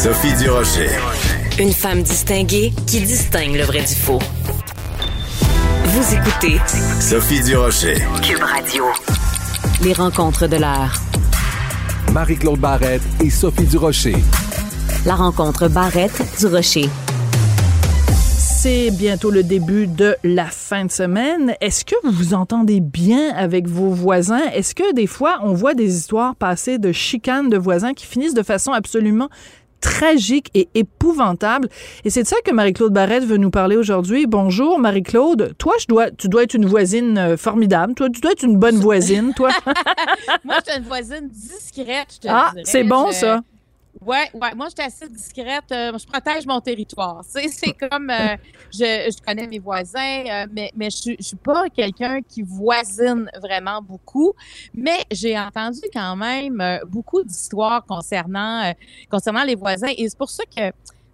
Sophie 0.00 0.32
Durocher. 0.36 0.90
Une 1.58 1.72
femme 1.72 2.04
distinguée 2.04 2.72
qui 2.86 3.00
distingue 3.00 3.56
le 3.56 3.64
vrai 3.64 3.80
du 3.80 3.96
faux. 3.96 4.20
Vous 5.86 6.14
écoutez 6.14 6.60
Sophie 7.00 7.42
Durocher. 7.42 7.96
Cube 8.22 8.40
Radio. 8.40 8.84
Les 9.82 9.92
rencontres 9.92 10.46
de 10.46 10.54
l'heure. 10.54 10.94
Marie-Claude 12.12 12.60
Barrette 12.60 13.02
et 13.24 13.28
Sophie 13.28 13.64
Durocher. 13.64 14.14
La 15.04 15.16
rencontre 15.16 15.66
Barrette-Durocher. 15.66 16.88
C'est 18.60 18.92
bientôt 18.92 19.32
le 19.32 19.42
début 19.42 19.88
de 19.88 20.14
la 20.22 20.46
fin 20.46 20.84
de 20.84 20.92
semaine. 20.92 21.56
Est-ce 21.60 21.84
que 21.84 21.96
vous 22.04 22.12
vous 22.12 22.34
entendez 22.34 22.78
bien 22.78 23.34
avec 23.34 23.66
vos 23.66 23.90
voisins? 23.90 24.46
Est-ce 24.54 24.76
que 24.76 24.94
des 24.94 25.08
fois, 25.08 25.40
on 25.42 25.54
voit 25.54 25.74
des 25.74 25.96
histoires 25.96 26.36
passer 26.36 26.78
de 26.78 26.92
chicanes 26.92 27.48
de 27.48 27.58
voisins 27.58 27.94
qui 27.94 28.06
finissent 28.06 28.34
de 28.34 28.44
façon 28.44 28.70
absolument 28.70 29.28
tragique 29.80 30.50
et 30.54 30.68
épouvantable. 30.74 31.68
Et 32.04 32.10
c'est 32.10 32.22
de 32.22 32.28
ça 32.28 32.36
que 32.44 32.50
Marie-Claude 32.52 32.92
Barrette 32.92 33.24
veut 33.24 33.36
nous 33.36 33.50
parler 33.50 33.76
aujourd'hui. 33.76 34.26
Bonjour 34.26 34.78
Marie-Claude. 34.78 35.54
Toi, 35.58 35.74
je 35.80 35.86
dois, 35.86 36.10
tu 36.10 36.28
dois 36.28 36.42
être 36.44 36.54
une 36.54 36.66
voisine 36.66 37.16
euh, 37.18 37.36
formidable. 37.36 37.94
Toi, 37.94 38.08
tu 38.10 38.20
dois 38.20 38.32
être 38.32 38.42
une 38.44 38.58
bonne 38.58 38.76
voisine, 38.80 39.32
toi. 39.34 39.50
Moi, 40.44 40.56
je 40.66 40.70
suis 40.72 40.80
une 40.80 40.86
voisine 40.86 41.28
discrète, 41.28 42.08
je 42.14 42.18
te 42.20 42.28
ah, 42.28 42.52
c'est 42.64 42.84
bon 42.84 43.08
Je- 43.08 43.14
ça. 43.16 43.40
Ouais, 44.04 44.30
ouais. 44.34 44.54
Moi, 44.54 44.66
j'étais 44.68 44.84
assez 44.84 45.08
discrète. 45.08 45.64
euh, 45.72 45.98
je 45.98 46.06
protège 46.06 46.46
mon 46.46 46.60
territoire. 46.60 47.22
C'est, 47.26 47.72
comme 47.72 48.10
euh, 48.10 48.36
je, 48.72 49.10
je 49.10 49.22
connais 49.24 49.46
mes 49.46 49.58
voisins, 49.58 50.22
euh, 50.26 50.46
mais, 50.52 50.70
mais 50.76 50.88
je, 50.90 50.96
suis- 50.96 51.16
je 51.18 51.24
suis 51.24 51.36
pas 51.36 51.68
quelqu'un 51.68 52.20
qui 52.22 52.42
voisine 52.42 53.30
vraiment 53.42 53.82
beaucoup. 53.82 54.32
Mais 54.74 54.98
j'ai 55.10 55.38
entendu 55.38 55.80
quand 55.92 56.16
même 56.16 56.60
euh, 56.60 56.78
beaucoup 56.86 57.22
d'histoires 57.22 57.84
concernant 57.86 58.72
concernant 59.10 59.42
les 59.44 59.54
voisins, 59.56 59.88
et 59.96 60.08
c'est 60.08 60.18
pour 60.18 60.30
ça 60.30 60.44
que 60.44 60.70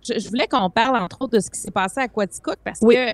je, 0.07 0.19
je 0.19 0.29
voulais 0.29 0.46
qu'on 0.46 0.69
parle 0.71 0.96
entre 0.96 1.23
autres 1.23 1.32
de 1.37 1.41
ce 1.41 1.51
qui 1.51 1.59
s'est 1.59 1.71
passé 1.71 2.01
à 2.01 2.09
Quaticook 2.09 2.57
parce 2.62 2.80
Oui. 2.82 2.95
que 2.96 3.12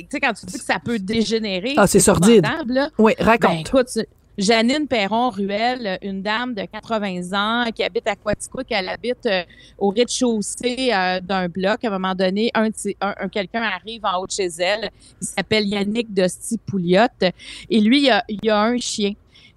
tu 0.00 0.06
sais 0.10 0.20
quand 0.20 0.32
tu 0.32 0.46
dis 0.46 0.58
que 0.58 0.64
ça 0.64 0.78
peut 0.84 0.98
dégénérer, 0.98 1.74
Ah, 1.76 1.86
c'est 1.86 2.00
sordide. 2.00 2.44
là. 2.66 2.90
Oui, 2.98 3.12
Ben, 3.16 3.24
raconte. 3.24 3.68
écoute, 3.68 3.88
c'est- 3.88 4.08
Janine 4.36 4.88
Perron-Ruel, 4.88 5.98
une 6.02 6.20
dame 6.20 6.54
de 6.54 6.64
80 6.64 7.32
ans 7.32 7.70
qui 7.72 7.84
habite 7.84 8.08
à 8.08 8.16
Quaticook, 8.16 8.66
elle 8.70 8.88
habite 8.88 9.26
euh, 9.26 9.44
au 9.78 9.90
rez-de-chaussée 9.90 10.90
euh, 10.92 11.20
d'un 11.20 11.48
bloc. 11.48 11.84
À 11.84 11.88
un 11.88 11.90
moment 11.90 12.14
donné, 12.16 12.50
un, 12.54 12.68
de 12.68 13.28
quelqu'un 13.28 13.62
arrive 13.62 14.04
en 14.04 14.18
haut 14.18 14.26
de 14.26 14.32
chez 14.32 14.48
elle, 14.58 14.90
il 15.20 15.26
s'appelle 15.26 15.66
Yannick 15.66 16.12
Dosti 16.12 16.58
Pouliot, 16.58 17.06
et 17.70 17.80
lui, 17.80 18.02
il 18.02 18.10
a, 18.10 18.24
il 18.28 18.50
a 18.50 18.60
un 18.60 18.78
chien. 18.78 19.12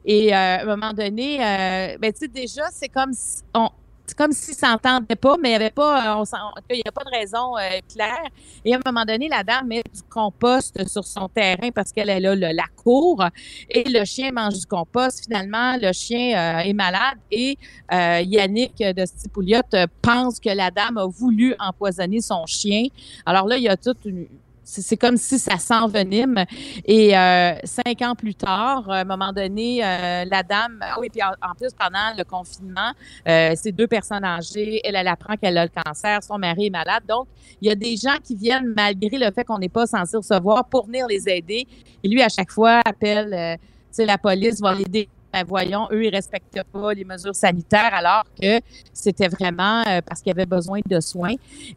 Et 0.06 0.34
euh, 0.34 0.38
à 0.38 0.61
un 0.61 0.66
moment 0.66 0.94
donné, 0.94 1.38
euh, 1.44 1.97
ben, 2.00 2.14
déjà, 2.34 2.69
c'est 2.72 2.88
comme 2.88 3.14
si 3.14 3.41
on, 3.53 3.69
c'est 4.08 4.17
comme 4.17 4.31
s'ils 4.31 4.55
s'entendaient 4.55 5.16
pas, 5.16 5.36
mais 5.41 5.50
il 5.50 5.52
y 5.52 5.55
avait 5.55 5.69
pas, 5.69 6.22
euh, 6.22 6.25
il 6.69 6.75
n'y 6.77 6.81
a 6.86 6.91
pas 6.91 7.03
de 7.03 7.09
raison 7.09 7.58
euh, 7.58 7.80
claire. 7.94 8.25
Et 8.63 8.73
à 8.73 8.77
un 8.77 8.81
moment 8.86 9.03
donné, 9.05 9.27
la 9.27 9.44
dame 9.44 9.67
met 9.67 9.83
du 9.94 10.02
compost 10.09 10.88
sur 10.88 11.05
son 11.05 11.27
terrain 11.27 11.69
parce 11.75 11.91
qu'elle 11.91 12.09
est 12.09 12.19
là, 12.22 12.35
la 12.35 12.66
cour, 12.75 13.23
et 13.69 13.83
le 13.83 14.05
chien 14.05 14.31
mange 14.31 14.59
du 14.59 14.66
compost. 14.66 15.25
Finalement, 15.25 15.78
le 15.78 15.91
chien 15.91 16.38
euh, 16.38 16.59
est 16.59 16.73
malade 16.73 17.17
et 17.31 17.58
Yannick 17.91 18.78
de 18.80 19.05
Stipouliot 19.05 19.61
euh, 19.73 19.88
pense 20.02 20.39
que 20.39 20.50
la 20.50 20.72
dame 20.72 20.97
a 20.97 21.05
voulu 21.05 21.55
empoisonner 21.59 22.22
son 22.22 22.45
chien. 22.45 22.88
Alors 23.25 23.47
là, 23.47 23.58
il 23.58 23.63
y 23.63 23.69
a 23.69 23.78
toute 23.78 24.05
une 24.05 24.28
c'est 24.67 24.97
comme 24.97 25.15
si 25.17 25.39
ça 25.39 25.57
s'envenime. 25.57 26.43
Et 26.85 27.17
euh, 27.17 27.53
cinq 27.63 28.01
ans 28.01 28.15
plus 28.15 28.35
tard, 28.35 28.89
à 28.89 28.99
un 28.99 29.03
moment 29.05 29.31
donné, 29.31 29.83
euh, 29.83 30.25
la 30.25 30.43
dame, 30.43 30.79
ah 30.81 30.97
oui, 30.99 31.09
puis 31.09 31.21
en, 31.23 31.55
plus, 31.55 31.69
pendant 31.73 32.15
le 32.17 32.23
confinement, 32.23 32.91
euh, 33.27 33.53
c'est 33.55 33.71
deux 33.71 33.88
personnes 33.88 34.25
âgées. 34.25 34.81
Elle, 34.83 34.95
apprend 35.07 35.38
qu'elle 35.38 35.57
a 35.57 35.65
le 35.65 35.71
cancer. 35.71 36.21
Son 36.21 36.38
mari 36.38 36.67
est 36.67 36.69
malade. 36.69 37.03
Donc, 37.07 37.27
il 37.61 37.69
y 37.69 37.71
a 37.71 37.75
des 37.75 37.95
gens 37.95 38.17
qui 38.21 38.35
viennent, 38.35 38.73
malgré 38.75 39.17
le 39.17 39.31
fait 39.31 39.45
qu'on 39.45 39.59
n'est 39.59 39.69
pas 39.69 39.88
censé 39.88 40.17
recevoir, 40.17 40.65
pour 40.65 40.85
venir 40.85 41.07
les 41.07 41.29
aider. 41.29 41.65
Et 42.03 42.07
lui, 42.07 42.21
à 42.21 42.29
chaque 42.29 42.51
fois, 42.51 42.81
appelle, 42.85 43.33
euh, 43.33 44.06
la 44.06 44.17
police 44.17 44.59
va 44.59 44.75
l'aider. 44.75 45.07
Ben, 45.38 45.46
voyons, 45.48 45.88
eux, 45.92 46.06
ils 46.06 46.09
respectent 46.09 46.64
pas 46.74 46.96
les 46.96 47.06
mesures 47.06 47.36
sanitaires 47.36 47.94
alors 47.94 48.24
que 48.42 48.59
c'était 48.92 49.28
vraiment 49.28 49.84
euh, 49.88 50.02
parce 50.02 50.22
qu'il 50.22 50.31
avait 50.31 50.48
besoin 50.48 50.80
de 50.90 51.00
soins. 51.00 51.36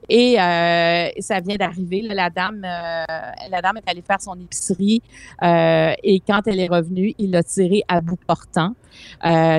Et 0.09 0.41
euh, 0.41 1.09
ça 1.19 1.41
vient 1.41 1.56
d'arriver. 1.56 2.00
La 2.00 2.31
dame, 2.31 2.62
euh, 2.65 3.04
la 3.50 3.60
dame 3.60 3.76
est 3.76 3.91
allée 3.91 4.00
faire 4.00 4.21
son 4.22 4.34
épicerie 4.41 5.03
et 5.43 6.22
quand 6.26 6.41
elle 6.47 6.60
est 6.60 6.69
revenue, 6.69 7.12
il 7.19 7.32
l'a 7.32 7.43
tiré 7.43 7.82
à 7.87 8.00
bout 8.00 8.19
portant. 8.26 8.75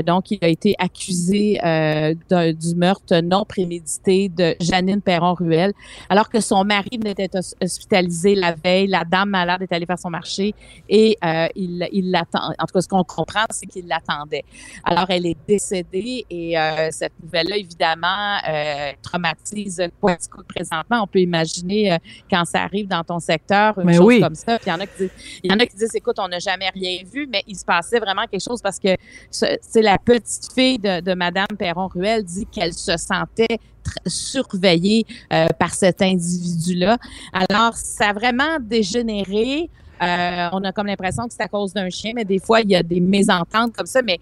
Donc, 0.06 0.32
il 0.32 0.40
a 0.42 0.48
été 0.48 0.76
accusé 0.80 1.60
du 1.60 2.76
meurtre 2.76 3.22
non 3.22 3.46
prémédité 3.46 4.30
de 4.30 4.56
Janine 4.60 5.02
Perron-Ruel, 5.02 5.74
alors 6.10 6.30
que 6.30 6.40
son 6.40 6.64
mari 6.64 6.90
venait 6.98 7.14
d'être 7.14 7.36
hos- 7.38 7.56
hospitalisé 7.62 8.36
la 8.36 8.54
veille. 8.54 8.88
La 8.88 9.04
dame 9.04 9.30
malade 9.30 9.62
est 9.62 9.72
allée 9.72 9.86
faire 9.86 10.00
son 10.00 10.10
marché 10.10 10.54
et 10.90 11.18
il 11.56 11.88
il 11.92 12.12
l'attend. 12.12 12.52
En 12.60 12.66
tout 12.66 12.74
cas, 12.74 12.82
ce 12.82 12.88
qu'on 12.88 13.04
comprend, 13.04 13.46
c'est 13.52 13.66
qu'il 13.68 13.88
l'attendait. 13.92 14.44
Alors, 14.84 15.06
elle 15.10 15.26
est 15.26 15.38
décédée 15.48 16.26
et 16.30 16.58
euh, 16.58 16.88
cette 16.92 17.14
nouvelle-là, 17.22 17.58
évidemment, 17.58 18.38
euh, 18.50 18.92
traumatise 19.04 19.82
Quaticook 20.02 20.46
présentement. 20.48 21.02
On 21.04 21.08
peut 21.08 21.20
imaginer 21.20 21.94
euh, 21.94 21.98
quand 22.30 22.46
ça 22.46 22.64
arrive 22.64 22.88
dans 22.88 23.04
ton 23.04 23.20
secteur, 23.20 23.78
une 23.80 23.86
Mais 23.86 23.94
chose 23.94 24.06
oui. 24.08 24.20
comme 24.22 24.36
ça. 24.36 24.58
Puis 24.58 24.68
il 24.68 24.74
y 24.74 24.74
en 24.74 24.80
a 24.80 24.88
qui 24.88 24.98
disent, 24.98 25.12
il 25.44 25.52
y 25.52 25.54
en 25.54 25.60
a 25.60 25.66
qui 25.66 25.76
disent, 25.76 25.96
écoute, 25.96 26.16
on 26.20 26.28
n'a 26.28 26.40
jamais 26.40 26.70
rien 26.74 26.98
vu, 27.14 27.28
mais 27.32 27.44
il 27.48 27.56
se 27.58 27.66
passait 27.66 28.00
vraiment 28.00 28.26
quelque 28.30 28.44
chose 28.44 28.62
parce 28.62 28.80
que 28.80 28.96
ce- 29.30 29.58
c'est 29.62 29.82
la 29.82 29.98
petite 29.98 30.52
fille 30.56 30.80
de, 30.80 31.02
de 31.02 31.14
Madame 31.14 31.48
Perron-Ruel 31.60 32.24
dit 32.24 32.46
qu'elle 32.46 32.74
se 32.74 32.96
sentait 32.98 33.58
surveillée 34.06 35.06
euh, 35.34 35.48
par 35.60 35.74
cet 35.74 36.02
individu-là. 36.02 36.98
Alors, 37.34 37.76
ça 37.76 38.10
a 38.10 38.14
vraiment 38.14 38.58
dégénéré. 38.60 39.70
Euh, 40.02 40.50
on 40.52 40.64
a 40.64 40.72
comme 40.72 40.88
l'impression 40.88 41.28
que 41.28 41.34
c'est 41.34 41.44
à 41.44 41.48
cause 41.48 41.74
d'un 41.74 41.90
chien, 41.90 42.14
mais 42.16 42.26
des 42.26 42.40
fois, 42.40 42.62
il 42.62 42.72
y 42.72 42.76
a 42.76 42.84
des 42.84 43.00
mésententes 43.00 43.76
comme 43.76 43.86
ça, 43.86 44.02
mais 44.02 44.20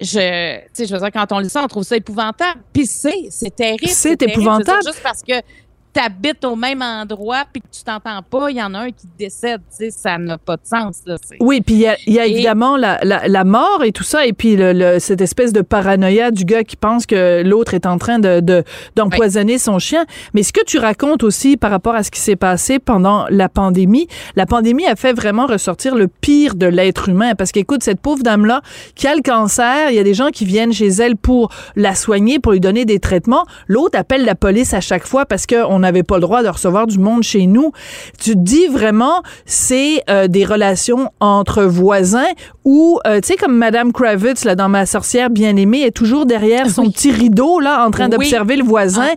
je, 0.00 0.60
je 0.78 0.92
veux 0.92 0.98
dire, 0.98 1.10
quand 1.12 1.32
on 1.32 1.38
lit 1.38 1.48
ça, 1.48 1.62
on 1.64 1.68
trouve 1.68 1.84
ça 1.84 1.96
épouvantable. 1.96 2.60
Puis 2.72 2.86
c'est, 2.86 3.28
c'est 3.30 3.54
terrible. 3.54 3.88
C'est 3.88 4.16
terrible. 4.16 4.40
Épouvantable. 4.40 4.82
Juste 4.84 5.02
parce 5.02 5.22
que 5.22 5.34
tu 5.96 6.02
habites 6.02 6.44
au 6.44 6.56
même 6.56 6.82
endroit 6.82 7.44
puis 7.52 7.62
que 7.62 7.66
tu 7.70 7.82
t'entends 7.84 8.20
pas, 8.22 8.50
il 8.50 8.56
y 8.56 8.62
en 8.62 8.74
a 8.74 8.80
un 8.80 8.90
qui 8.90 9.06
décède, 9.18 9.60
tu 9.70 9.76
sais, 9.86 9.90
ça 9.90 10.18
n'a 10.18 10.36
pas 10.38 10.56
de 10.56 10.62
sens, 10.64 10.98
là. 11.06 11.16
Oui, 11.40 11.60
puis 11.60 11.74
il 11.76 11.80
y 11.80 11.86
a, 11.86 11.96
y 12.06 12.18
a 12.18 12.26
Et- 12.26 12.30
évidemment 12.32 12.76
la, 12.76 12.98
la, 13.02 13.26
la 13.28 13.44
mort 13.44 13.82
et 13.84 13.92
tout 13.92 14.02
ça, 14.04 14.26
et 14.26 14.32
puis 14.32 14.56
le, 14.56 14.72
le- 14.72 14.98
cette 14.98 15.20
espèce 15.20 15.52
de 15.52 15.62
paranoïa 15.62 16.30
du 16.30 16.44
gars 16.44 16.64
qui 16.64 16.76
pense 16.76 17.06
que 17.06 17.42
l'autre 17.44 17.74
est 17.74 17.86
en 17.86 17.98
train 17.98 18.18
de 18.18 18.40
de- 18.40 18.64
d'empoisonner 18.96 19.58
son 19.58 19.78
chien. 19.78 20.04
Mais 20.34 20.42
ce 20.42 20.52
que 20.52 20.64
tu 20.64 20.78
racontes 20.78 21.22
aussi 21.22 21.56
par 21.56 21.70
rapport 21.70 21.94
à 21.94 22.02
ce 22.02 22.10
qui 22.10 22.20
s'est 22.20 22.36
passé 22.36 22.78
pendant 22.78 23.26
la 23.30 23.48
pandémie, 23.48 24.08
la 24.36 24.46
pandémie 24.46 24.86
a 24.86 24.96
fait 24.96 25.12
vraiment 25.12 25.46
ressortir 25.46 25.94
le 25.94 26.08
pire 26.08 26.54
de 26.54 26.66
l'être 26.66 27.08
humain. 27.08 27.34
Parce 27.34 27.52
qu'écoute, 27.52 27.82
cette 27.82 28.00
pauvre 28.00 28.22
dame-là 28.22 28.60
qui 28.94 29.06
a 29.06 29.14
le 29.14 29.22
cancer, 29.22 29.90
il 29.90 29.96
y 29.96 29.98
a 29.98 30.02
des 30.04 30.14
gens 30.14 30.28
qui 30.30 30.44
viennent 30.44 30.72
chez 30.72 30.88
elle 30.88 31.16
pour 31.16 31.50
la 31.76 31.94
soigner, 31.94 32.38
pour 32.38 32.52
lui 32.52 32.60
donner 32.60 32.84
des 32.84 32.98
traitements. 32.98 33.44
L'autre 33.68 33.98
appelle 33.98 34.24
la 34.24 34.34
police 34.34 34.74
à 34.74 34.80
chaque 34.80 35.06
fois 35.06 35.24
parce 35.26 35.46
qu'on 35.46 35.82
n'avait 35.86 36.02
pas 36.02 36.16
le 36.16 36.20
droit 36.22 36.42
de 36.42 36.48
recevoir 36.48 36.86
du 36.86 36.98
monde 36.98 37.22
chez 37.22 37.46
nous. 37.46 37.72
Tu 38.22 38.32
te 38.34 38.38
dis 38.38 38.66
vraiment, 38.66 39.22
c'est 39.44 40.02
euh, 40.10 40.28
des 40.28 40.44
relations 40.44 41.10
entre 41.20 41.62
voisins 41.64 42.26
où, 42.64 42.98
euh, 43.06 43.20
tu 43.20 43.28
sais, 43.28 43.36
comme 43.36 43.56
Madame 43.56 43.92
Kravitz, 43.92 44.44
là, 44.44 44.54
dans 44.54 44.68
Ma 44.68 44.86
sorcière 44.86 45.30
bien-aimée, 45.30 45.82
est 45.82 45.90
toujours 45.92 46.26
derrière 46.26 46.68
son 46.68 46.82
Oui. 46.82 46.90
petit 46.90 47.10
rideau, 47.12 47.60
là, 47.60 47.86
en 47.86 47.90
train 47.90 48.04
Oui. 48.06 48.10
d'observer 48.10 48.56
le 48.56 48.64
voisin, 48.64 49.08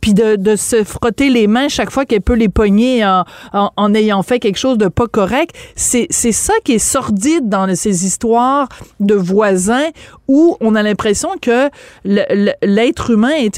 puis 0.00 0.12
de, 0.14 0.36
de 0.36 0.56
se 0.56 0.84
frotter 0.84 1.30
les 1.30 1.46
mains 1.46 1.68
chaque 1.68 1.90
fois 1.90 2.04
qu'elle 2.04 2.20
peut 2.22 2.34
les 2.34 2.48
pogner 2.50 3.04
en, 3.04 3.24
en, 3.52 3.70
en 3.76 3.94
ayant 3.94 4.22
fait 4.22 4.38
quelque 4.38 4.58
chose 4.58 4.76
de 4.78 4.88
pas 4.88 5.06
correct. 5.06 5.54
C'est 5.74 6.06
c'est 6.10 6.32
ça 6.32 6.52
qui 6.64 6.72
est 6.74 6.78
sordide 6.78 7.48
dans 7.48 7.74
ces 7.74 8.04
histoires 8.04 8.68
de 9.00 9.14
voisins 9.14 9.86
où 10.28 10.56
on 10.60 10.74
a 10.74 10.82
l'impression 10.82 11.30
que 11.40 11.70
l'être 12.04 13.10
humain, 13.10 13.48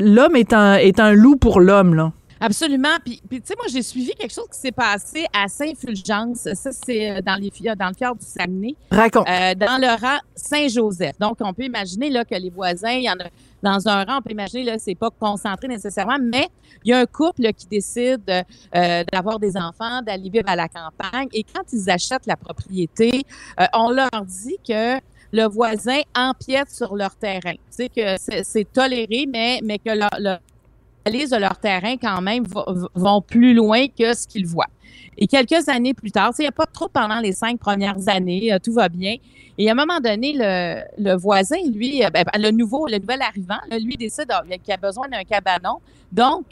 l'homme 0.00 0.36
est 0.36 0.52
un, 0.52 0.74
est 0.76 1.00
un 1.00 1.12
loup 1.12 1.36
pour 1.36 1.60
l'homme, 1.60 1.94
là. 1.94 2.12
Absolument. 2.42 2.96
Puis, 3.04 3.20
puis 3.28 3.42
tu 3.42 3.48
sais, 3.48 3.54
moi, 3.54 3.66
j'ai 3.70 3.82
suivi 3.82 4.12
quelque 4.14 4.32
chose 4.32 4.48
qui 4.50 4.58
s'est 4.58 4.72
passé 4.72 5.26
à 5.38 5.46
Saint-Fulgence. 5.46 6.48
Ça, 6.54 6.70
c'est 6.72 7.10
euh, 7.10 7.20
dans, 7.20 7.34
les, 7.34 7.50
fi- 7.50 7.64
dans 7.78 7.88
le 7.88 7.94
fjord 7.94 8.16
du 8.16 8.24
Saguenay, 8.24 8.76
Raconte. 8.90 9.28
euh, 9.28 9.54
dans 9.54 9.76
le 9.78 9.88
rang 10.00 10.18
Saint-Joseph. 10.34 11.18
Donc, 11.20 11.36
on 11.40 11.52
peut 11.52 11.64
imaginer 11.64 12.08
là, 12.08 12.24
que 12.24 12.34
les 12.34 12.48
voisins, 12.48 12.92
il 12.92 13.02
y 13.02 13.10
en 13.10 13.12
a 13.20 13.28
dans 13.62 13.86
un 13.88 14.04
rang, 14.04 14.18
on 14.20 14.22
peut 14.22 14.32
imaginer 14.32 14.62
là, 14.64 14.76
c'est 14.78 14.94
pas 14.94 15.10
concentré 15.10 15.68
nécessairement, 15.68 16.16
mais 16.18 16.48
il 16.82 16.92
y 16.92 16.94
a 16.94 17.00
un 17.00 17.04
couple 17.04 17.42
là, 17.42 17.52
qui 17.52 17.66
décide 17.66 18.22
euh, 18.74 19.04
d'avoir 19.12 19.38
des 19.38 19.58
enfants, 19.58 20.00
d'aller 20.00 20.30
vivre 20.30 20.48
à 20.48 20.56
la 20.56 20.66
campagne. 20.66 21.28
Et 21.34 21.44
quand 21.44 21.64
ils 21.74 21.90
achètent 21.90 22.24
la 22.26 22.36
propriété, 22.36 23.22
euh, 23.60 23.66
on 23.74 23.90
leur 23.90 24.08
dit 24.24 24.56
que 24.66 24.96
le 25.32 25.46
voisin 25.46 26.00
empiète 26.14 26.70
sur 26.70 26.96
leur 26.96 27.14
terrain. 27.14 27.52
Tu 27.52 27.58
sais 27.70 27.88
que 27.88 28.16
c'est 28.42 28.72
toléré, 28.72 29.26
mais, 29.28 29.60
mais 29.62 29.78
que 29.78 29.90
leur 29.90 30.10
analyse 31.04 31.30
de 31.30 31.36
leur 31.36 31.58
terrain 31.58 31.96
quand 31.96 32.20
même 32.20 32.44
vont 32.94 33.22
plus 33.22 33.54
loin 33.54 33.86
que 33.88 34.14
ce 34.14 34.26
qu'ils 34.26 34.46
voient. 34.46 34.66
Et 35.16 35.26
quelques 35.26 35.68
années 35.68 35.94
plus 35.94 36.10
tard, 36.10 36.32
il 36.38 36.42
n'y 36.42 36.48
a 36.48 36.52
pas 36.52 36.66
trop 36.66 36.88
pendant 36.88 37.20
les 37.20 37.32
cinq 37.32 37.58
premières 37.58 38.08
années, 38.08 38.52
euh, 38.52 38.58
tout 38.58 38.72
va 38.72 38.88
bien. 38.88 39.16
Et 39.58 39.68
à 39.68 39.72
un 39.72 39.74
moment 39.74 40.00
donné, 40.00 40.32
le, 40.34 40.82
le 40.96 41.14
voisin, 41.16 41.58
lui, 41.74 42.02
euh, 42.02 42.08
ben, 42.10 42.24
le 42.34 42.50
nouveau, 42.50 42.86
le 42.86 42.98
nouvel 42.98 43.20
arrivant, 43.20 43.58
lui 43.70 43.96
décide 43.96 44.32
qu'il 44.62 44.72
a 44.72 44.76
besoin 44.78 45.08
d'un 45.08 45.24
cabanon. 45.24 45.78
Donc, 46.10 46.46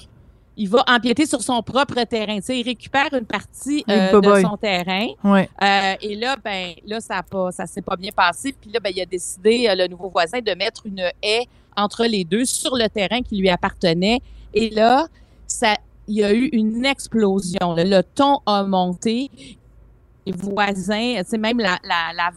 il 0.58 0.68
va 0.68 0.84
empiéter 0.88 1.24
sur 1.24 1.40
son 1.40 1.62
propre 1.62 2.02
terrain. 2.02 2.40
Il 2.48 2.64
récupère 2.64 3.14
une 3.14 3.24
partie 3.24 3.84
euh, 3.88 4.20
de 4.20 4.42
son 4.42 4.56
terrain. 4.56 5.06
Ouais. 5.22 5.48
Euh, 5.62 5.94
et 6.02 6.16
là, 6.16 6.36
ben, 6.44 6.72
là, 6.84 7.00
ça 7.00 7.20
a 7.20 7.52
ça 7.52 7.64
s'est 7.66 7.80
pas 7.80 7.96
bien 7.96 8.10
passé. 8.10 8.52
Puis 8.60 8.70
là, 8.72 8.80
ben, 8.80 8.92
il 8.94 9.00
a 9.00 9.06
décidé, 9.06 9.68
euh, 9.68 9.76
le 9.76 9.86
nouveau 9.86 10.10
voisin, 10.10 10.40
de 10.40 10.52
mettre 10.54 10.84
une 10.84 11.08
haie 11.22 11.46
entre 11.76 12.04
les 12.06 12.24
deux 12.24 12.44
sur 12.44 12.74
le 12.74 12.88
terrain 12.88 13.22
qui 13.22 13.36
lui 13.36 13.48
appartenait. 13.48 14.20
Et 14.52 14.70
là, 14.70 15.06
ça, 15.46 15.76
il 16.08 16.16
y 16.16 16.24
a 16.24 16.32
eu 16.32 16.46
une 16.46 16.84
explosion. 16.84 17.76
Le 17.76 18.02
ton 18.02 18.40
a 18.44 18.64
monté 18.64 19.30
voisins, 20.32 21.22
tu 21.28 21.38
même 21.38 21.58
la, 21.58 21.78
la, 21.84 22.12
la, 22.14 22.30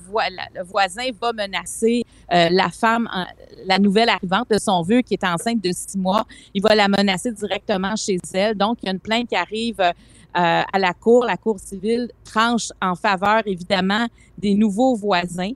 le 0.56 0.64
voisin 0.64 1.04
va 1.20 1.34
menacer 1.34 2.04
euh, 2.32 2.48
la 2.50 2.70
femme, 2.70 3.10
la 3.66 3.80
nouvelle 3.80 4.10
arrivante 4.10 4.50
de 4.50 4.58
son 4.58 4.82
vieux 4.84 5.02
qui 5.02 5.14
est 5.14 5.24
enceinte 5.24 5.62
de 5.62 5.72
six 5.72 5.98
mois. 5.98 6.26
Il 6.54 6.62
va 6.62 6.76
la 6.76 6.88
menacer 6.88 7.32
directement 7.32 7.96
chez 7.96 8.18
elle. 8.34 8.56
Donc, 8.56 8.80
il 8.82 8.86
y 8.86 8.90
a 8.90 8.92
une 8.94 9.00
plainte 9.00 9.28
qui 9.28 9.36
arrive 9.36 9.80
euh, 9.80 9.92
à 10.34 10.80
la 10.80 10.94
cour. 10.94 11.26
La 11.26 11.36
cour 11.36 11.60
civile 11.60 12.10
tranche 12.24 12.70
en 12.82 12.96
faveur, 12.96 13.42
évidemment, 13.46 14.08
des 14.38 14.56
nouveaux 14.56 14.96
voisins. 14.96 15.52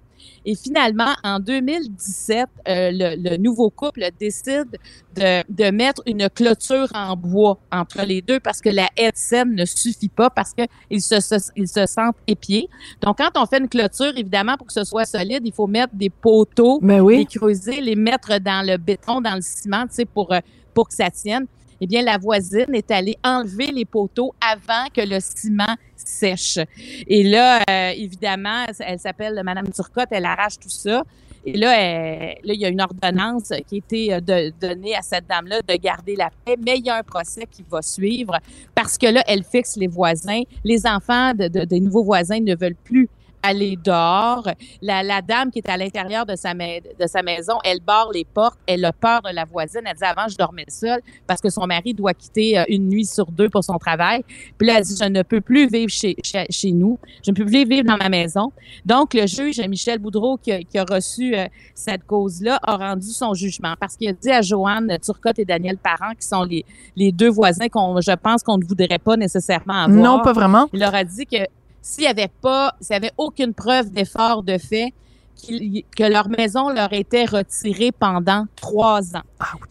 Et 0.45 0.55
finalement, 0.55 1.13
en 1.23 1.39
2017, 1.39 2.47
euh, 2.67 2.89
le, 2.93 3.37
nouveau 3.37 3.69
couple 3.69 4.07
décide 4.19 4.77
de, 5.15 5.43
de, 5.49 5.71
mettre 5.71 6.01
une 6.05 6.29
clôture 6.29 6.87
en 6.93 7.15
bois 7.15 7.59
entre 7.71 8.03
les 8.05 8.21
deux 8.21 8.39
parce 8.39 8.61
que 8.61 8.69
la 8.69 8.87
haie 8.97 9.11
ne 9.45 9.65
suffit 9.65 10.09
pas 10.09 10.29
parce 10.29 10.53
qu'ils 10.53 11.01
se, 11.01 11.15
ils 11.55 11.67
se 11.67 11.85
sentent 11.85 12.17
épiés. 12.27 12.69
Donc, 13.01 13.17
quand 13.17 13.31
on 13.35 13.45
fait 13.45 13.59
une 13.59 13.69
clôture, 13.69 14.13
évidemment, 14.15 14.55
pour 14.57 14.67
que 14.67 14.73
ce 14.73 14.83
soit 14.83 15.05
solide, 15.05 15.41
il 15.45 15.53
faut 15.53 15.67
mettre 15.67 15.95
des 15.95 16.09
poteaux, 16.09 16.79
ben 16.81 17.01
oui. 17.01 17.17
les 17.17 17.25
creuser, 17.25 17.81
les 17.81 17.95
mettre 17.95 18.39
dans 18.39 18.65
le 18.65 18.77
béton, 18.77 19.21
dans 19.21 19.35
le 19.35 19.41
ciment, 19.41 19.87
tu 19.87 19.95
sais, 19.95 20.05
pour, 20.05 20.31
euh, 20.31 20.39
pour 20.73 20.87
que 20.87 20.93
ça 20.93 21.09
tienne 21.09 21.47
eh 21.81 21.87
bien, 21.87 22.01
la 22.01 22.17
voisine 22.17 22.73
est 22.73 22.89
allée 22.91 23.17
enlever 23.23 23.67
les 23.67 23.85
poteaux 23.85 24.33
avant 24.41 24.85
que 24.93 25.01
le 25.01 25.19
ciment 25.19 25.75
sèche. 25.95 26.59
Et 27.07 27.23
là, 27.23 27.61
euh, 27.69 27.89
évidemment, 27.95 28.65
elle 28.79 28.99
s'appelle 28.99 29.41
Madame 29.43 29.69
Turcotte, 29.71 30.09
elle 30.11 30.25
arrache 30.25 30.59
tout 30.59 30.69
ça. 30.69 31.03
Et 31.47 31.57
là, 31.57 31.77
là, 31.77 32.53
il 32.53 32.59
y 32.59 32.65
a 32.65 32.69
une 32.69 32.81
ordonnance 32.81 33.51
qui 33.67 33.75
a 33.75 33.77
été 33.77 34.13
euh, 34.13 34.51
donnée 34.59 34.95
à 34.95 35.03
cette 35.03 35.27
dame-là 35.27 35.61
de 35.61 35.75
garder 35.75 36.15
la 36.15 36.31
paix, 36.43 36.55
mais 36.59 36.77
il 36.77 36.85
y 36.85 36.89
a 36.89 36.97
un 36.97 37.03
procès 37.03 37.45
qui 37.49 37.63
va 37.69 37.83
suivre 37.83 38.35
parce 38.73 38.97
que 38.97 39.05
là, 39.05 39.23
elle 39.27 39.43
fixe 39.43 39.75
les 39.75 39.87
voisins. 39.87 40.41
Les 40.63 40.87
enfants 40.87 41.33
de, 41.35 41.47
des 41.47 41.79
nouveaux 41.79 42.03
voisins 42.03 42.39
ne 42.39 42.55
veulent 42.55 42.75
plus 42.83 43.09
aller 43.45 43.77
dehors. 43.83 44.47
La, 44.81 45.03
la 45.03 45.21
dame 45.21 45.51
qui 45.51 45.59
est 45.59 45.69
à 45.69 45.77
l'intérieur 45.77 46.25
de 46.25 46.35
sa, 46.35 46.53
de 46.53 47.07
sa 47.07 47.21
maison, 47.21 47.53
elle 47.63 47.79
barre 47.79 48.11
les 48.13 48.25
portes, 48.25 48.59
elle 48.67 48.83
a 48.85 48.91
peur 48.91 49.21
de 49.21 49.33
la 49.33 49.45
voisine. 49.45 49.81
Elle 49.85 49.95
dit 49.95 50.03
avant, 50.03 50.27
je 50.27 50.37
dormais 50.37 50.65
seule 50.67 51.01
parce 51.27 51.41
que 51.41 51.49
son 51.49 51.65
mari 51.65 51.93
doit 51.93 52.13
quitter 52.13 52.57
euh, 52.57 52.63
une 52.69 52.87
nuit 52.87 53.05
sur 53.05 53.31
deux 53.31 53.49
pour 53.49 53.63
son 53.63 53.77
travail. 53.77 54.23
Puis 54.57 54.67
là, 54.67 54.75
elle 54.77 54.83
dit, 54.83 54.95
je 54.99 55.07
ne 55.07 55.21
peux 55.21 55.41
plus 55.41 55.67
vivre 55.67 55.91
chez, 55.91 56.15
chez, 56.23 56.71
nous. 56.71 56.99
Je 57.23 57.31
ne 57.31 57.35
peux 57.35 57.45
plus 57.45 57.65
vivre 57.65 57.85
dans 57.85 57.97
ma 57.97 58.09
maison. 58.09 58.51
Donc, 58.85 59.13
le 59.13 59.27
juge 59.27 59.59
Michel 59.67 59.99
Boudreau, 59.99 60.37
qui 60.37 60.51
a, 60.51 60.63
qui 60.63 60.77
a 60.77 60.83
reçu 60.83 61.35
euh, 61.35 61.45
cette 61.73 62.05
cause-là, 62.05 62.59
a 62.63 62.77
rendu 62.77 63.07
son 63.07 63.33
jugement 63.33 63.75
parce 63.79 63.95
qu'il 63.95 64.09
a 64.09 64.13
dit 64.13 64.31
à 64.31 64.41
Joanne 64.41 64.97
Turcotte 65.01 65.39
et 65.39 65.45
Daniel 65.45 65.77
Parent, 65.77 66.13
qui 66.19 66.27
sont 66.27 66.43
les, 66.43 66.65
les 66.95 67.11
deux 67.11 67.29
voisins 67.29 67.67
qu'on, 67.67 67.99
je 68.01 68.11
pense 68.11 68.43
qu'on 68.43 68.57
ne 68.57 68.65
voudrait 68.65 68.99
pas 68.99 69.17
nécessairement 69.17 69.83
avoir. 69.83 70.17
Non, 70.17 70.21
pas 70.21 70.33
vraiment. 70.33 70.67
Il 70.73 70.79
leur 70.79 70.95
a 70.95 71.03
dit 71.03 71.25
que 71.25 71.37
s'il 71.85 72.01
n'y 72.01 72.09
avait 72.09 72.31
pas, 72.41 72.75
s'il 72.81 72.93
n'y 72.93 73.05
avait 73.05 73.13
aucune 73.15 73.53
preuve 73.53 73.91
d'effort 73.91 74.41
de 74.41 74.57
fait, 74.57 74.91
que 75.37 76.11
leur 76.11 76.29
maison 76.29 76.69
leur 76.69 76.91
était 76.93 77.25
retirée 77.25 77.91
pendant 77.91 78.45
trois 78.55 79.15
ans. 79.15 79.21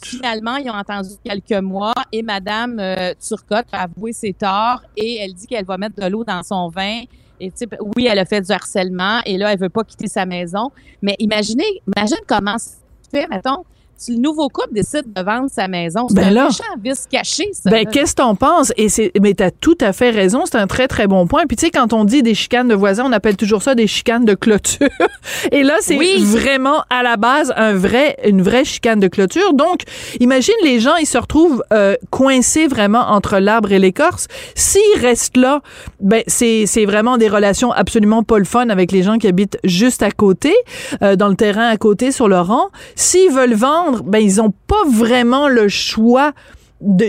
Finalement, 0.01 0.55
ils 0.57 0.71
ont 0.71 0.75
entendu 0.75 1.11
quelques 1.25 1.61
mois 1.61 1.95
et 2.13 2.23
Madame 2.23 2.79
euh, 2.79 3.15
Turcotte 3.19 3.67
a 3.73 3.83
avoué 3.83 4.13
ses 4.13 4.33
torts 4.33 4.83
et 4.97 5.17
elle 5.17 5.35
dit 5.35 5.49
qu'elle 5.49 5.65
va 5.65 5.77
mettre 5.77 5.97
de 6.01 6.07
l'eau 6.07 6.23
dans 6.23 6.45
son 6.45 6.69
vin. 6.69 7.03
Et 7.41 7.53
oui, 7.97 8.07
elle 8.07 8.21
a 8.21 8.25
fait 8.25 8.43
du 8.43 8.53
harcèlement 8.53 9.21
et 9.25 9.37
là, 9.37 9.53
elle 9.53 9.59
veut 9.59 9.69
pas 9.69 9.83
quitter 9.83 10.07
sa 10.07 10.25
maison. 10.25 10.71
Mais 11.03 11.17
imaginez, 11.19 11.83
imagine 11.97 12.19
comment 12.29 12.59
ça 12.59 12.77
fait, 13.11 13.27
mettons, 13.27 13.65
si 13.96 14.12
le 14.12 14.19
nouveau 14.19 14.49
couple 14.49 14.73
décide 14.73 15.12
de 15.12 15.23
vendre 15.23 15.49
sa 15.50 15.69
maison, 15.69 16.06
c'est 16.08 16.17
ben 16.17 16.37
un 16.37 16.46
méchant 16.46 16.64
vice 16.82 17.06
caché, 17.11 17.44
ça. 17.52 17.70
Ben, 17.70 17.87
qu'est-ce 17.87 18.12
que 18.12 18.23
t'en 18.23 18.35
penses? 18.35 18.73
Et 18.76 18.88
c'est, 18.88 19.12
mais 19.20 19.35
t'as 19.35 19.50
tout 19.50 19.79
à 19.81 19.93
fait 19.93 20.11
raison. 20.11 20.43
C'est 20.46 20.56
un 20.56 20.67
très, 20.67 20.88
très 20.88 21.06
bon 21.06 21.26
point. 21.26 21.44
Puis, 21.46 21.56
tu 21.56 21.67
sais, 21.67 21.70
quand 21.70 21.93
on 21.93 22.05
dit 22.05 22.23
des 22.23 22.35
chicanes 22.35 22.69
de 22.69 22.75
voisins, 22.75 23.05
on 23.06 23.12
appelle 23.12 23.37
toujours 23.37 23.62
ça 23.62 23.75
des 23.75 23.87
chicanes 23.87 24.25
de 24.25 24.35
clôture. 24.35 24.88
Et 25.52 25.62
là, 25.62 25.75
c'est 25.81 25.99
vraiment, 26.19 26.82
à 26.91 27.02
la 27.02 27.17
base, 27.17 27.52
un 27.56 27.75
vrai, 27.75 28.17
une 28.25 28.43
vraie 28.43 28.64
chicane 28.64 29.00
de 29.00 29.08
clôture. 29.08 29.55
Donc, 29.55 29.82
imagine 30.20 30.55
les 30.64 30.81
gens, 30.81 30.96
ils 30.96 31.06
se 31.06 31.19
retrouvent 31.19 31.62
euh, 31.73 31.94
coincés 32.11 32.67
vraiment 32.67 33.11
entre 33.11 33.38
l'arbre 33.38 33.73
et 33.73 33.79
l'écorce. 33.79 34.26
S'ils 34.55 35.00
restent 35.00 35.37
là, 35.37 35.61
ben, 36.00 36.23
c'est, 36.26 36.67
c'est 36.67 36.85
vraiment 36.85 37.17
des 37.17 37.29
relations 37.29 37.73
absolument 37.73 38.23
pas 38.23 38.38
le 38.38 38.44
fun 38.44 38.69
avec 38.69 38.93
les 38.93 39.02
gens 39.02 39.19
qui 39.19 39.29
habitent 39.29 39.58
juste 39.64 40.02
à 40.02 40.11
côté, 40.11 40.55
euh, 41.02 41.17
dans 41.17 41.29
le 41.29 41.37
terrain 41.37 41.69
à 41.69 41.76
côté, 41.76 42.12
sur 42.12 42.29
le 42.29 42.38
rang. 42.38 42.69
S'ils 42.96 43.31
veulent 43.31 43.55
vendre, 43.55 43.84
ben 44.05 44.19
ils 44.19 44.41
ont 44.41 44.53
pas 44.67 44.83
vraiment 44.91 45.49
le 45.49 45.69
choix 45.69 46.33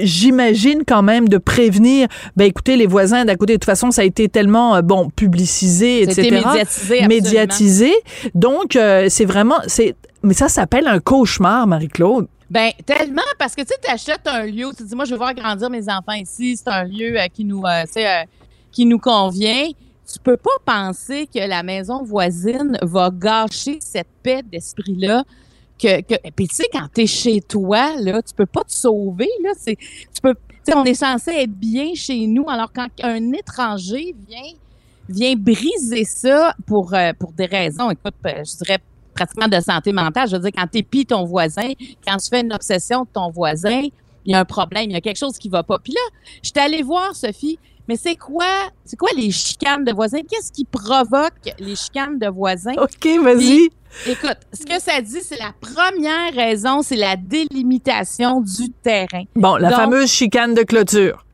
j'imagine 0.04 0.84
quand 0.88 1.02
même 1.02 1.28
de 1.28 1.38
prévenir 1.38 2.08
ben 2.36 2.46
écoutez 2.46 2.78
les 2.78 2.88
voisins 2.88 3.26
d'à 3.26 3.36
côté 3.36 3.54
de 3.54 3.58
toute 3.58 3.66
façon 3.66 3.92
ça 3.92 4.02
a 4.02 4.06
été 4.06 4.30
tellement 4.30 4.76
euh, 4.76 4.82
bon 4.82 5.10
publicisé 5.10 6.04
etc 6.04 6.32
médiatisé, 6.32 7.08
médiatisé. 7.08 7.94
Donc 8.34 8.76
euh, 8.76 9.08
c'est 9.10 9.26
vraiment 9.26 9.58
c'est 9.68 9.96
mais 10.24 10.34
ça 10.34 10.50
s'appelle 10.50 10.88
un 10.88 11.00
cauchemar 11.00 11.68
Marie-Claude. 11.68 12.28
Ben 12.50 12.72
tellement 12.86 13.22
parce 13.38 13.56
que 13.56 13.62
tu 13.62 13.68
sais 13.68 13.80
t'achètes 13.82 14.28
un 14.28 14.46
lieu 14.46 14.68
tu 14.78 14.84
dis 14.84 14.96
moi 14.96 15.06
je 15.06 15.12
veux 15.12 15.18
voir 15.18 15.34
grandir 15.34 15.70
mes 15.70 15.90
enfants 15.90 16.14
ici 16.14 16.58
c'est 16.58 16.70
un 16.70 16.84
lieu 16.84 17.20
euh, 17.20 17.28
qui 17.34 17.44
nous 17.44 17.64
qui 18.72 18.86
nous 18.86 19.00
convient. 19.00 19.70
Tu 20.12 20.20
peux 20.20 20.38
pas 20.38 20.52
penser 20.64 21.28
que 21.34 21.40
la 21.40 21.64
maison 21.64 22.04
voisine 22.04 22.78
va 22.84 23.10
gâcher 23.12 23.80
cette 23.82 24.08
paix 24.22 24.44
d'esprit 24.44 24.96
là 24.96 25.24
que, 25.80 26.02
que 26.02 26.16
puis 26.36 26.48
tu 26.48 26.56
sais 26.56 26.70
quand 26.72 26.88
t'es 26.94 27.08
chez 27.08 27.42
toi 27.42 27.96
là 28.00 28.22
tu 28.22 28.34
peux 28.34 28.46
pas 28.46 28.64
te 28.64 28.72
sauver 28.72 29.30
là 29.44 29.52
c'est 29.58 29.76
tu 29.76 30.22
peux 30.22 30.34
sais 30.64 30.76
on 30.76 30.84
est 30.84 30.94
censé 30.94 31.32
être 31.32 31.52
bien 31.52 31.94
chez 31.94 32.28
nous 32.28 32.50
alors 32.50 32.72
quand 32.74 32.88
un 33.04 33.32
étranger 33.34 34.16
vient 34.28 34.54
vient 35.08 35.36
briser 35.36 36.04
ça 36.06 36.54
pour 36.66 36.94
euh, 36.94 37.12
pour 37.20 37.32
des 37.32 37.46
raisons 37.46 37.92
écoute 37.92 38.16
euh, 38.26 38.44
je 38.44 38.64
dirais 38.64 38.80
pratiquement 39.14 39.48
de 39.48 39.60
santé 39.60 39.92
mentale 39.92 40.28
je 40.28 40.36
veux 40.36 40.42
dire 40.42 40.52
quand 40.56 40.68
t'épies 40.68 41.06
ton 41.06 41.26
voisin 41.26 41.72
quand 42.06 42.18
tu 42.18 42.30
fais 42.30 42.42
une 42.42 42.54
obsession 42.54 43.04
de 43.04 43.10
ton 43.14 43.30
voisin 43.30 43.84
il 44.26 44.32
y 44.32 44.36
a 44.36 44.40
un 44.40 44.46
problème 44.46 44.86
il 44.90 44.94
y 44.94 44.98
a 44.98 45.02
quelque 45.02 45.18
chose 45.18 45.38
qui 45.38 45.50
va 45.50 45.64
pas 45.64 45.80
puis 45.80 45.94
là 45.94 46.02
je 46.42 46.50
suis 46.50 46.60
allée 46.60 46.84
voir 46.84 47.16
Sophie 47.16 47.60
mais 47.88 47.98
c'est 47.98 48.16
quoi, 48.16 48.46
c'est 48.84 48.98
quoi 48.98 49.10
les 49.16 49.30
chicanes 49.32 49.84
de 49.84 49.94
voisins? 49.94 50.22
Qu'est-ce 50.28 50.52
qui 50.52 50.66
provoque 50.66 51.34
les 51.60 51.76
chicanes 51.76 52.18
de 52.18 52.28
voisins? 52.28 52.74
OK, 52.78 53.08
vas-y. 53.22 53.70
Écoute, 54.08 54.38
ce 54.52 54.66
que 54.66 54.82
ça 54.82 55.00
dit, 55.02 55.22
c'est 55.22 55.40
la 55.40 55.54
première 55.62 56.34
raison, 56.34 56.82
c'est 56.82 56.96
la 56.96 57.16
délimitation 57.16 58.42
du 58.42 58.70
terrain. 58.72 59.24
Bon, 59.36 59.56
la 59.56 59.70
fameuse 59.70 60.12
chicane 60.12 60.54
de 60.54 60.64
clôture. 60.64 61.26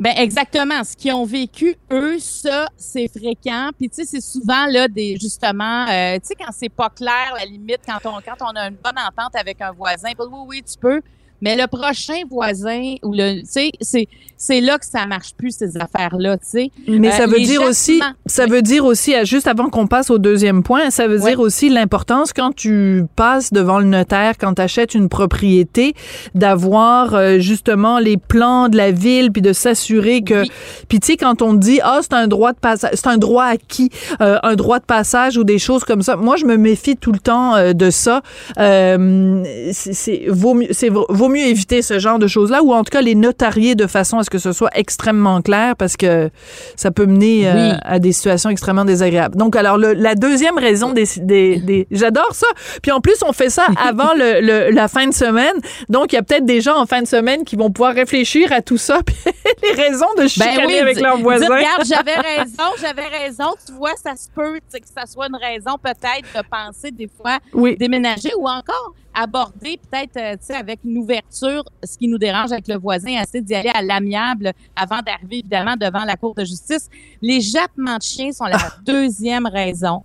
Ben 0.00 0.14
exactement. 0.16 0.84
Ce 0.84 0.96
qu'ils 0.96 1.12
ont 1.12 1.24
vécu, 1.24 1.74
eux, 1.90 2.18
ça, 2.20 2.68
c'est 2.76 3.08
fréquent. 3.08 3.70
Puis 3.76 3.88
tu 3.90 3.96
sais, 3.96 4.04
c'est 4.04 4.20
souvent 4.20 4.66
là 4.66 4.86
des 4.86 5.16
justement, 5.20 5.86
euh, 5.88 6.14
tu 6.20 6.28
sais, 6.28 6.34
quand 6.36 6.52
c'est 6.52 6.68
pas 6.68 6.88
clair 6.88 7.34
la 7.36 7.44
limite, 7.44 7.80
quand 7.84 7.98
on 8.04 8.20
quand 8.20 8.46
on 8.46 8.56
a 8.56 8.68
une 8.68 8.76
bonne 8.76 8.98
entente 8.98 9.34
avec 9.34 9.60
un 9.60 9.72
voisin, 9.72 10.10
oui, 10.16 10.38
oui, 10.46 10.62
tu 10.62 10.78
peux. 10.78 11.02
Mais 11.40 11.56
le 11.56 11.66
prochain 11.66 12.20
voisin 12.28 12.94
ou 13.02 13.12
le, 13.12 13.40
tu 13.40 13.46
sais, 13.46 13.70
c'est 13.80 14.08
c'est 14.38 14.60
là 14.60 14.78
que 14.78 14.86
ça 14.86 15.04
marche 15.06 15.34
plus 15.36 15.50
ces 15.50 15.76
affaires-là, 15.76 16.38
tu 16.38 16.46
sais. 16.46 16.70
Mais 16.86 17.10
ça 17.10 17.24
euh, 17.24 17.26
veut 17.26 17.40
dire 17.40 17.60
aussi, 17.60 18.00
ça 18.24 18.46
veut 18.46 18.62
dire 18.62 18.84
aussi, 18.84 19.12
juste 19.24 19.48
avant 19.48 19.68
qu'on 19.68 19.88
passe 19.88 20.10
au 20.10 20.18
deuxième 20.18 20.62
point, 20.62 20.90
ça 20.90 21.08
veut 21.08 21.18
dire 21.18 21.40
aussi 21.40 21.68
l'importance 21.68 22.32
quand 22.32 22.54
tu 22.54 23.04
passes 23.16 23.52
devant 23.52 23.80
le 23.80 23.86
notaire, 23.86 24.34
quand 24.38 24.54
tu 24.54 24.62
achètes 24.62 24.94
une 24.94 25.08
propriété, 25.08 25.94
d'avoir 26.36 27.14
euh, 27.14 27.40
justement 27.40 27.98
les 27.98 28.16
plans 28.16 28.68
de 28.68 28.76
la 28.76 28.92
ville, 28.92 29.32
puis 29.32 29.42
de 29.42 29.52
s'assurer 29.52 30.22
que, 30.22 30.44
puis 30.88 31.00
tu 31.00 31.08
sais, 31.08 31.16
quand 31.16 31.42
on 31.42 31.54
dit 31.54 31.80
ah 31.82 31.98
c'est 32.02 32.14
un 32.14 32.28
droit 32.28 32.52
de 32.52 32.58
passage, 32.58 32.92
c'est 32.94 33.08
un 33.08 33.18
droit 33.18 33.44
acquis, 33.44 33.90
euh, 34.20 34.38
un 34.44 34.54
droit 34.54 34.78
de 34.78 34.84
passage 34.84 35.36
ou 35.36 35.42
des 35.42 35.58
choses 35.58 35.82
comme 35.82 36.02
ça. 36.02 36.14
Moi, 36.14 36.36
je 36.36 36.44
me 36.44 36.56
méfie 36.56 36.96
tout 36.96 37.10
le 37.10 37.18
temps 37.18 37.72
de 37.74 37.90
ça. 37.90 38.22
c'est 38.56 40.26
vaut 40.28 40.54
mieux, 40.54 40.68
c'est 40.70 40.90
vaut 40.90 41.27
vaut 41.28 41.34
mieux 41.34 41.46
éviter 41.46 41.82
ce 41.82 41.98
genre 41.98 42.18
de 42.18 42.26
choses-là 42.26 42.62
ou 42.62 42.72
en 42.72 42.82
tout 42.84 42.90
cas 42.90 43.02
les 43.02 43.14
notarier 43.14 43.74
de 43.74 43.86
façon 43.86 44.18
à 44.18 44.24
ce 44.24 44.30
que 44.30 44.38
ce 44.38 44.52
soit 44.52 44.70
extrêmement 44.74 45.42
clair 45.42 45.76
parce 45.76 45.96
que 45.96 46.30
ça 46.76 46.90
peut 46.90 47.06
mener 47.06 47.48
euh, 47.48 47.72
à 47.82 47.98
des 47.98 48.12
situations 48.12 48.50
extrêmement 48.50 48.84
désagréables. 48.84 49.36
Donc, 49.36 49.56
alors, 49.56 49.76
le, 49.78 49.92
la 49.92 50.14
deuxième 50.14 50.58
raison 50.58 50.92
des... 50.92 51.04
des, 51.18 51.56
des 51.56 51.86
J'adore 51.90 52.34
ça. 52.34 52.46
Puis 52.82 52.90
en 52.92 53.00
plus, 53.00 53.16
on 53.26 53.32
fait 53.32 53.50
ça 53.50 53.66
avant 53.76 54.14
le, 54.14 54.40
le, 54.40 54.70
la 54.70 54.88
fin 54.88 55.06
de 55.06 55.12
semaine. 55.14 55.54
Donc, 55.88 56.12
il 56.12 56.16
y 56.16 56.18
a 56.18 56.22
peut-être 56.22 56.44
des 56.46 56.60
gens 56.60 56.76
en 56.76 56.86
fin 56.86 57.02
de 57.02 57.06
semaine 57.06 57.44
qui 57.44 57.56
vont 57.56 57.70
pouvoir 57.70 57.94
réfléchir 57.94 58.52
à 58.52 58.62
tout 58.62 58.78
ça 58.78 59.00
puis 59.06 59.16
les 59.62 59.72
raisons 59.82 60.06
de 60.16 60.22
Ben 60.22 60.28
chicaner 60.28 60.66
oui, 60.66 60.78
avec 60.78 61.00
leurs 61.00 61.18
voisins. 61.18 61.46
regarde, 61.46 61.84
j'avais 61.86 62.14
raison, 62.16 62.70
j'avais 62.80 63.06
raison. 63.06 63.54
Tu 63.66 63.72
vois, 63.72 63.92
ça 64.02 64.14
se 64.16 64.28
peut 64.34 64.58
que 64.72 64.78
ça 64.94 65.06
soit 65.06 65.26
une 65.26 65.36
raison 65.36 65.76
peut-être 65.82 66.26
de 66.34 66.42
penser 66.48 66.90
des 66.90 67.08
fois 67.20 67.38
Oui. 67.52 67.76
déménager 67.78 68.32
ou 68.38 68.48
encore 68.48 68.94
aborder 69.22 69.78
peut-être 69.90 70.16
euh, 70.16 70.32
tu 70.36 70.46
sais, 70.46 70.54
avec 70.54 70.80
une 70.84 70.98
ouverture 70.98 71.64
ce 71.82 71.98
qui 71.98 72.08
nous 72.08 72.18
dérange 72.18 72.52
avec 72.52 72.68
le 72.68 72.76
voisin, 72.76 73.20
essayer 73.20 73.42
d'y 73.42 73.54
aller 73.54 73.70
à 73.74 73.82
l'amiable 73.82 74.52
avant 74.76 75.00
d'arriver 75.00 75.38
évidemment 75.38 75.76
devant 75.76 76.04
la 76.04 76.16
cour 76.16 76.34
de 76.34 76.44
justice. 76.44 76.88
Les 77.20 77.40
jappements 77.40 77.96
de 77.96 78.02
chiens 78.02 78.32
sont 78.32 78.44
la 78.44 78.58
deuxième 78.84 79.46
raison. 79.46 80.02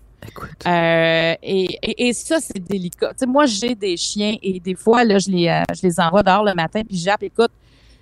Euh, 0.65 1.35
et, 1.43 1.79
et, 1.83 2.07
et 2.07 2.13
ça, 2.13 2.39
c'est 2.39 2.59
délicat. 2.59 3.09
Tu 3.09 3.19
sais, 3.19 3.25
moi, 3.25 3.45
j'ai 3.45 3.75
des 3.75 3.97
chiens 3.97 4.35
et 4.41 4.59
des 4.59 4.75
fois, 4.75 5.03
là, 5.03 5.19
je 5.19 5.29
les, 5.29 5.47
euh, 5.49 5.63
je 5.75 5.85
les 5.85 5.99
envoie 5.99 6.23
dehors 6.23 6.43
le 6.43 6.53
matin, 6.53 6.81
puis 6.87 6.97
je 6.97 7.03
jappe, 7.03 7.23
écoute, 7.23 7.51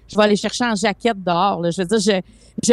je 0.08 0.16
vais 0.16 0.24
aller 0.24 0.36
chercher 0.36 0.66
en 0.66 0.76
jaquette 0.76 1.22
dehors. 1.24 1.62
là. 1.62 1.72
Je 1.72 1.82
veux 1.82 1.88
dire, 1.88 2.00
je, 2.00 2.22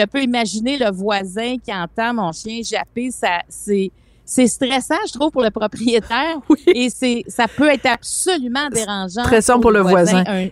je 0.00 0.04
peux 0.06 0.22
imaginer 0.22 0.76
le 0.76 0.90
voisin 0.90 1.56
qui 1.56 1.72
entend 1.72 2.12
mon 2.12 2.32
chien 2.32 2.60
japper. 2.62 3.10
Ça, 3.10 3.40
c'est, 3.48 3.90
c'est 4.28 4.46
stressant, 4.46 4.98
je 5.06 5.14
trouve, 5.14 5.30
pour 5.30 5.42
le 5.42 5.50
propriétaire. 5.50 6.36
Et 6.66 6.90
c'est, 6.90 7.24
ça 7.28 7.48
peut 7.48 7.70
être 7.70 7.86
absolument 7.86 8.68
dérangeant. 8.68 9.24
Stressant 9.24 9.58
pour 9.58 9.70
le 9.70 9.80
voisin. 9.80 10.22
Un- 10.26 10.48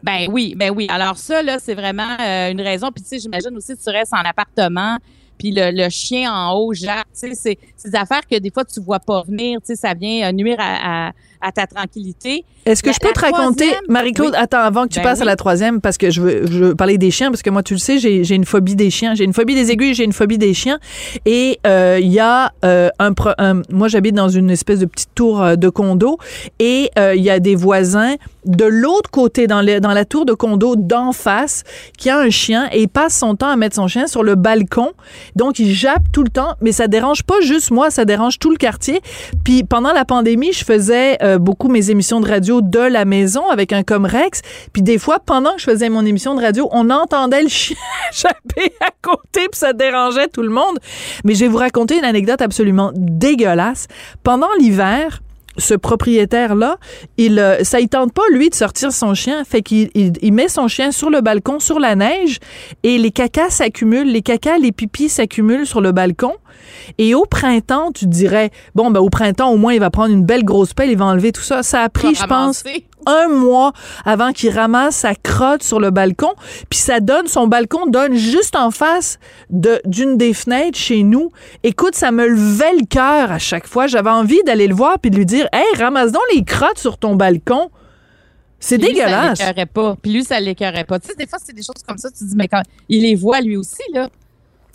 ben 0.00 0.28
oui, 0.30 0.54
ben 0.56 0.70
oui. 0.70 0.86
Alors 0.88 1.18
ça, 1.18 1.42
là, 1.42 1.58
c'est 1.58 1.74
vraiment 1.74 2.16
euh, 2.20 2.52
une 2.52 2.60
raison. 2.60 2.90
Puis 2.92 3.02
tu 3.02 3.08
sais, 3.08 3.18
j'imagine 3.18 3.54
aussi 3.56 3.76
que 3.76 3.82
tu 3.82 3.90
restes 3.90 4.14
en 4.14 4.24
appartement, 4.24 4.96
puis 5.40 5.52
le, 5.52 5.70
le 5.72 5.88
chien 5.88 6.30
en 6.32 6.52
haut 6.54 6.74
jappe. 6.74 7.06
Tu 7.18 7.34
sais, 7.34 7.56
c'est 7.82 7.88
des 7.90 7.96
affaires 7.96 8.26
que 8.30 8.38
des 8.38 8.50
fois, 8.50 8.64
tu 8.64 8.78
vois 8.80 9.00
pas 9.00 9.22
venir. 9.26 9.58
Tu 9.60 9.68
sais, 9.68 9.76
ça 9.76 9.94
vient 9.94 10.28
euh, 10.28 10.32
nuire 10.32 10.58
à, 10.58 11.08
à, 11.08 11.12
à 11.40 11.50
ta 11.52 11.66
tranquillité. 11.66 12.44
Est-ce 12.66 12.82
que 12.82 12.88
La- 12.88 12.92
je 12.92 12.98
peux 13.00 13.12
te 13.14 13.20
raconter, 13.20 13.70
Marie-Claude, 13.88 14.32
Oui. 14.34 14.38
attends, 14.38 14.58
avant 14.58 14.84
que 14.84 14.90
tu 14.92 14.98
Ben 14.98 15.04
passes 15.04 15.22
à 15.22 15.24
la 15.24 15.34
troisième, 15.36 15.80
parce 15.80 15.96
que 15.96 16.10
je 16.10 16.20
veux, 16.20 16.46
je 16.46 16.64
veux 16.66 16.74
parler 16.74 16.98
des 16.98 17.10
chiens, 17.10 17.30
parce 17.30 17.40
que 17.40 17.48
moi, 17.48 17.62
tu 17.62 17.72
le 17.72 17.78
sais, 17.80 17.98
j'ai 17.98 18.22
j'ai 18.22 18.34
une 18.34 18.44
phobie 18.44 18.76
des 18.76 18.90
chiens. 18.90 19.14
J'ai 19.14 19.24
une 19.24 19.32
phobie 19.32 19.54
des 19.54 19.70
aiguilles, 19.70 19.94
j'ai 19.94 20.04
une 20.04 20.12
phobie 20.12 20.36
des 20.36 20.52
chiens. 20.52 20.78
Et 21.24 21.58
euh, 21.66 21.98
il 22.02 22.12
y 22.12 22.20
a 22.20 22.52
euh, 22.66 22.90
un, 22.98 23.14
pro- 23.14 23.30
un- 23.38 23.62
Moi, 23.70 23.88
j'habite 23.88 24.14
dans 24.14 24.28
une 24.28 24.50
espèce 24.50 24.80
de 24.80 24.84
petite 24.84 25.14
tour 25.14 25.40
euh, 25.42 25.56
de 25.56 25.70
condo, 25.70 26.18
et 26.58 26.90
euh, 26.98 27.14
il 27.16 27.22
y 27.22 27.30
a 27.30 27.40
des 27.40 27.54
voisins 27.54 28.16
de 28.44 28.64
l'autre 28.64 29.10
côté, 29.10 29.46
dans, 29.46 29.60
le, 29.62 29.80
dans 29.80 29.92
la 29.92 30.04
tour 30.04 30.24
de 30.26 30.32
condo 30.34 30.74
d'en 30.76 31.12
face, 31.12 31.62
qui 31.96 32.10
a 32.10 32.18
un 32.18 32.30
chien, 32.30 32.68
et 32.72 32.82
il 32.82 32.88
passe 32.88 33.18
son 33.18 33.34
temps 33.36 33.48
à 33.48 33.56
mettre 33.56 33.76
son 33.76 33.88
chien 33.88 34.06
sur 34.06 34.22
le 34.22 34.34
balcon. 34.34 34.92
Donc, 35.36 35.58
il 35.58 35.72
jappe 35.72 36.04
tout 36.12 36.22
le 36.22 36.30
temps, 36.30 36.54
mais 36.60 36.72
ça 36.72 36.88
dérange 36.88 37.22
pas 37.22 37.40
juste 37.40 37.70
moi, 37.70 37.90
ça 37.90 38.04
dérange 38.04 38.38
tout 38.38 38.50
le 38.50 38.56
quartier. 38.56 39.00
Puis 39.44 39.64
pendant 39.64 39.92
la 39.92 40.04
pandémie, 40.04 40.52
je 40.52 40.64
faisais 40.64 41.16
euh, 41.22 41.38
beaucoup 41.38 41.68
mes 41.68 41.90
émissions 41.90 42.20
de 42.20 42.28
radio 42.28 42.60
de 42.60 42.78
la 42.78 43.04
maison 43.04 43.48
avec 43.48 43.72
un 43.72 43.82
Comrex. 43.82 44.42
Puis 44.72 44.82
des 44.82 44.98
fois, 44.98 45.18
pendant 45.18 45.54
que 45.54 45.60
je 45.60 45.64
faisais 45.64 45.88
mon 45.88 46.04
émission 46.04 46.34
de 46.34 46.40
radio, 46.40 46.68
on 46.72 46.90
entendait 46.90 47.42
le 47.42 47.48
chien 47.48 47.76
japper 48.12 48.72
à 48.80 48.90
côté, 49.02 49.48
puis 49.50 49.58
ça 49.58 49.72
dérangeait 49.72 50.28
tout 50.28 50.42
le 50.42 50.50
monde. 50.50 50.78
Mais 51.24 51.34
je 51.34 51.40
vais 51.40 51.48
vous 51.48 51.58
raconter 51.58 51.98
une 51.98 52.04
anecdote 52.04 52.42
absolument 52.42 52.92
dégueulasse. 52.94 53.86
Pendant 54.22 54.48
l'hiver, 54.58 55.20
ce 55.60 55.74
propriétaire-là, 55.74 56.76
il, 57.16 57.38
euh, 57.38 57.62
ça 57.62 57.80
il 57.80 57.88
tente 57.88 58.12
pas, 58.12 58.22
lui, 58.32 58.50
de 58.50 58.54
sortir 58.54 58.92
son 58.92 59.14
chien. 59.14 59.44
Fait 59.44 59.62
qu'il 59.62 59.90
il, 59.94 60.12
il 60.20 60.32
met 60.32 60.48
son 60.48 60.68
chien 60.68 60.90
sur 60.90 61.10
le 61.10 61.20
balcon, 61.20 61.60
sur 61.60 61.78
la 61.78 61.94
neige, 61.94 62.38
et 62.82 62.98
les 62.98 63.10
cacas 63.10 63.50
s'accumulent. 63.50 64.10
Les 64.10 64.22
cacas, 64.22 64.58
les 64.58 64.72
pipis 64.72 65.08
s'accumulent 65.08 65.66
sur 65.66 65.80
le 65.80 65.92
balcon. 65.92 66.32
Et 66.98 67.14
au 67.14 67.24
printemps, 67.24 67.92
tu 67.92 68.06
dirais, 68.06 68.50
bon, 68.74 68.90
ben, 68.90 69.00
au 69.00 69.08
printemps, 69.08 69.50
au 69.50 69.56
moins, 69.56 69.72
il 69.72 69.80
va 69.80 69.90
prendre 69.90 70.12
une 70.12 70.24
belle 70.24 70.44
grosse 70.44 70.74
pelle, 70.74 70.90
il 70.90 70.98
va 70.98 71.06
enlever 71.06 71.32
tout 71.32 71.42
ça. 71.42 71.62
Ça 71.62 71.82
a 71.82 71.88
pris, 71.88 72.14
je 72.14 72.24
pense, 72.24 72.62
Ramasser. 72.62 72.84
Un 73.06 73.28
mois 73.28 73.72
avant 74.04 74.32
qu'il 74.32 74.50
ramasse 74.50 74.96
sa 74.96 75.14
crotte 75.14 75.62
sur 75.62 75.80
le 75.80 75.90
balcon. 75.90 76.32
Puis 76.68 76.78
ça 76.78 77.00
donne, 77.00 77.26
son 77.26 77.46
balcon 77.46 77.86
donne 77.86 78.14
juste 78.14 78.56
en 78.56 78.70
face 78.70 79.18
de 79.50 79.80
d'une 79.84 80.16
des 80.16 80.34
fenêtres 80.34 80.78
chez 80.78 81.02
nous. 81.02 81.30
Écoute, 81.62 81.94
ça 81.94 82.12
me 82.12 82.26
levait 82.26 82.74
le 82.78 82.86
cœur 82.86 83.32
à 83.32 83.38
chaque 83.38 83.66
fois. 83.66 83.86
J'avais 83.86 84.10
envie 84.10 84.42
d'aller 84.44 84.66
le 84.66 84.74
voir 84.74 84.98
puis 84.98 85.10
de 85.10 85.16
lui 85.16 85.26
dire, 85.26 85.48
hey, 85.52 85.78
ramasse 85.78 86.12
donc 86.12 86.22
les 86.34 86.44
crottes 86.44 86.78
sur 86.78 86.98
ton 86.98 87.16
balcon. 87.16 87.70
C'est 88.60 88.76
Puis 88.78 88.88
lui, 88.88 88.94
dégueulasse. 88.94 89.38
Ça 89.38 89.46
l'écœurait 89.46 89.66
pas. 89.66 89.96
Puis 90.00 90.12
lui, 90.12 90.24
ça 90.24 90.38
l'écœurait 90.38 90.84
pas. 90.84 90.98
Tu 90.98 91.08
sais, 91.08 91.14
des 91.14 91.26
fois, 91.26 91.38
c'est 91.42 91.54
des 91.54 91.62
choses 91.62 91.82
comme 91.86 91.96
ça. 91.96 92.10
Tu 92.10 92.18
te 92.18 92.24
dis, 92.24 92.36
mais 92.36 92.46
quand 92.46 92.62
il 92.88 93.02
les 93.02 93.14
voit 93.14 93.40
lui 93.40 93.56
aussi, 93.56 93.82
là. 93.92 94.08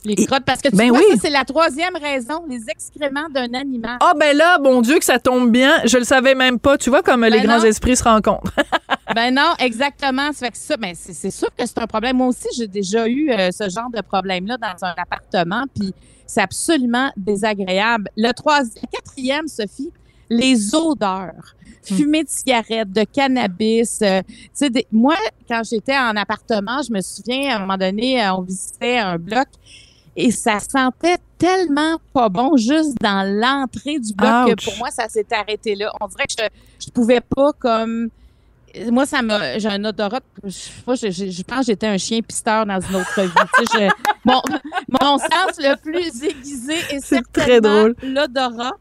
Les 0.05 0.15
crottes. 0.25 0.45
Parce 0.45 0.61
que 0.61 0.69
tu 0.69 0.75
Ben 0.75 0.89
vois, 0.89 0.99
oui. 0.99 1.05
ça, 1.15 1.17
c'est 1.23 1.29
la 1.29 1.43
troisième 1.45 1.95
raison, 1.95 2.43
les 2.49 2.61
excréments 2.69 3.27
d'un 3.29 3.53
animal. 3.53 3.97
Ah 4.01 4.13
ben 4.19 4.35
là, 4.37 4.57
bon 4.59 4.81
Dieu 4.81 4.99
que 4.99 5.05
ça 5.05 5.19
tombe 5.19 5.51
bien. 5.51 5.81
Je 5.85 5.97
le 5.97 6.03
savais 6.03 6.35
même 6.35 6.59
pas. 6.59 6.77
Tu 6.77 6.89
vois 6.89 7.01
comme 7.03 7.25
les 7.25 7.41
grands 7.41 7.63
esprits 7.63 7.95
se 7.95 8.03
rencontrent. 8.03 8.51
Ben 9.13 9.33
non, 9.33 9.53
exactement. 9.59 10.33
Ça 10.33 10.47
fait 10.47 10.51
que 10.51 10.57
ça, 10.57 10.75
ben 10.77 10.93
c'est 10.93 11.31
sûr 11.31 11.47
que 11.55 11.65
c'est 11.65 11.77
un 11.77 11.87
problème. 11.87 12.17
Moi 12.17 12.27
aussi, 12.27 12.47
j'ai 12.57 12.67
déjà 12.67 13.07
eu 13.07 13.31
euh, 13.31 13.49
ce 13.51 13.69
genre 13.69 13.89
de 13.89 14.01
problème-là 14.01 14.57
dans 14.57 14.85
un 14.85 14.93
appartement, 14.97 15.63
puis 15.73 15.93
c'est 16.27 16.41
absolument 16.41 17.11
désagréable. 17.15 18.09
Le 18.17 18.31
troisième, 18.33 18.83
quatrième, 18.91 19.47
Sophie, 19.47 19.91
les 20.29 20.73
odeurs. 20.75 21.55
Fumer 21.83 22.23
de 22.23 22.29
cigarettes, 22.29 22.91
de 22.91 23.03
cannabis. 23.03 23.99
euh, 24.01 24.21
des- 24.59 24.87
moi, 24.91 25.15
quand 25.47 25.61
j'étais 25.63 25.95
en 25.95 26.15
appartement, 26.17 26.81
je 26.81 26.91
me 26.91 26.99
souviens, 26.99 27.51
à 27.53 27.55
un 27.57 27.59
moment 27.59 27.77
donné, 27.77 28.21
euh, 28.21 28.33
on 28.33 28.41
visitait 28.41 28.97
un 28.97 29.17
bloc 29.19 29.45
et 30.15 30.31
ça 30.31 30.59
sentait 30.59 31.17
tellement 31.37 31.97
pas 32.13 32.29
bon 32.29 32.55
juste 32.57 32.95
dans 33.01 33.23
l'entrée 33.29 33.99
du 33.99 34.13
bloc 34.13 34.47
Ouch. 34.47 34.55
que 34.55 34.63
pour 34.65 34.77
moi, 34.77 34.89
ça 34.91 35.07
s'est 35.09 35.25
arrêté 35.31 35.75
là. 35.75 35.91
On 36.01 36.07
dirait 36.07 36.25
que 36.25 36.33
je, 36.39 36.85
je 36.87 36.91
pouvais 36.91 37.21
pas 37.21 37.51
comme 37.59 38.09
moi, 38.91 39.05
ça 39.05 39.21
m'a. 39.21 39.57
J'ai 39.57 39.69
un 39.69 39.83
odorat. 39.85 40.19
Je, 40.43 40.57
moi, 40.85 40.95
je, 40.97 41.09
je- 41.09 41.29
je 41.29 41.43
pense 41.43 41.59
que 41.59 41.65
j'étais 41.67 41.87
un 41.87 41.97
chien 41.97 42.19
pisteur 42.21 42.65
dans 42.65 42.79
une 42.81 42.95
autre 42.97 43.21
vie. 43.21 43.29
Tu 43.57 43.65
sais, 43.67 43.89
je- 43.89 44.09
mon, 44.25 44.41
mon 45.01 45.17
sens 45.17 45.57
le 45.59 45.75
plus 45.81 46.23
aiguisé 46.23 46.73
est 46.89 46.99
très 46.99 46.99
certainement 46.99 47.87
l'odorat. 48.03 48.73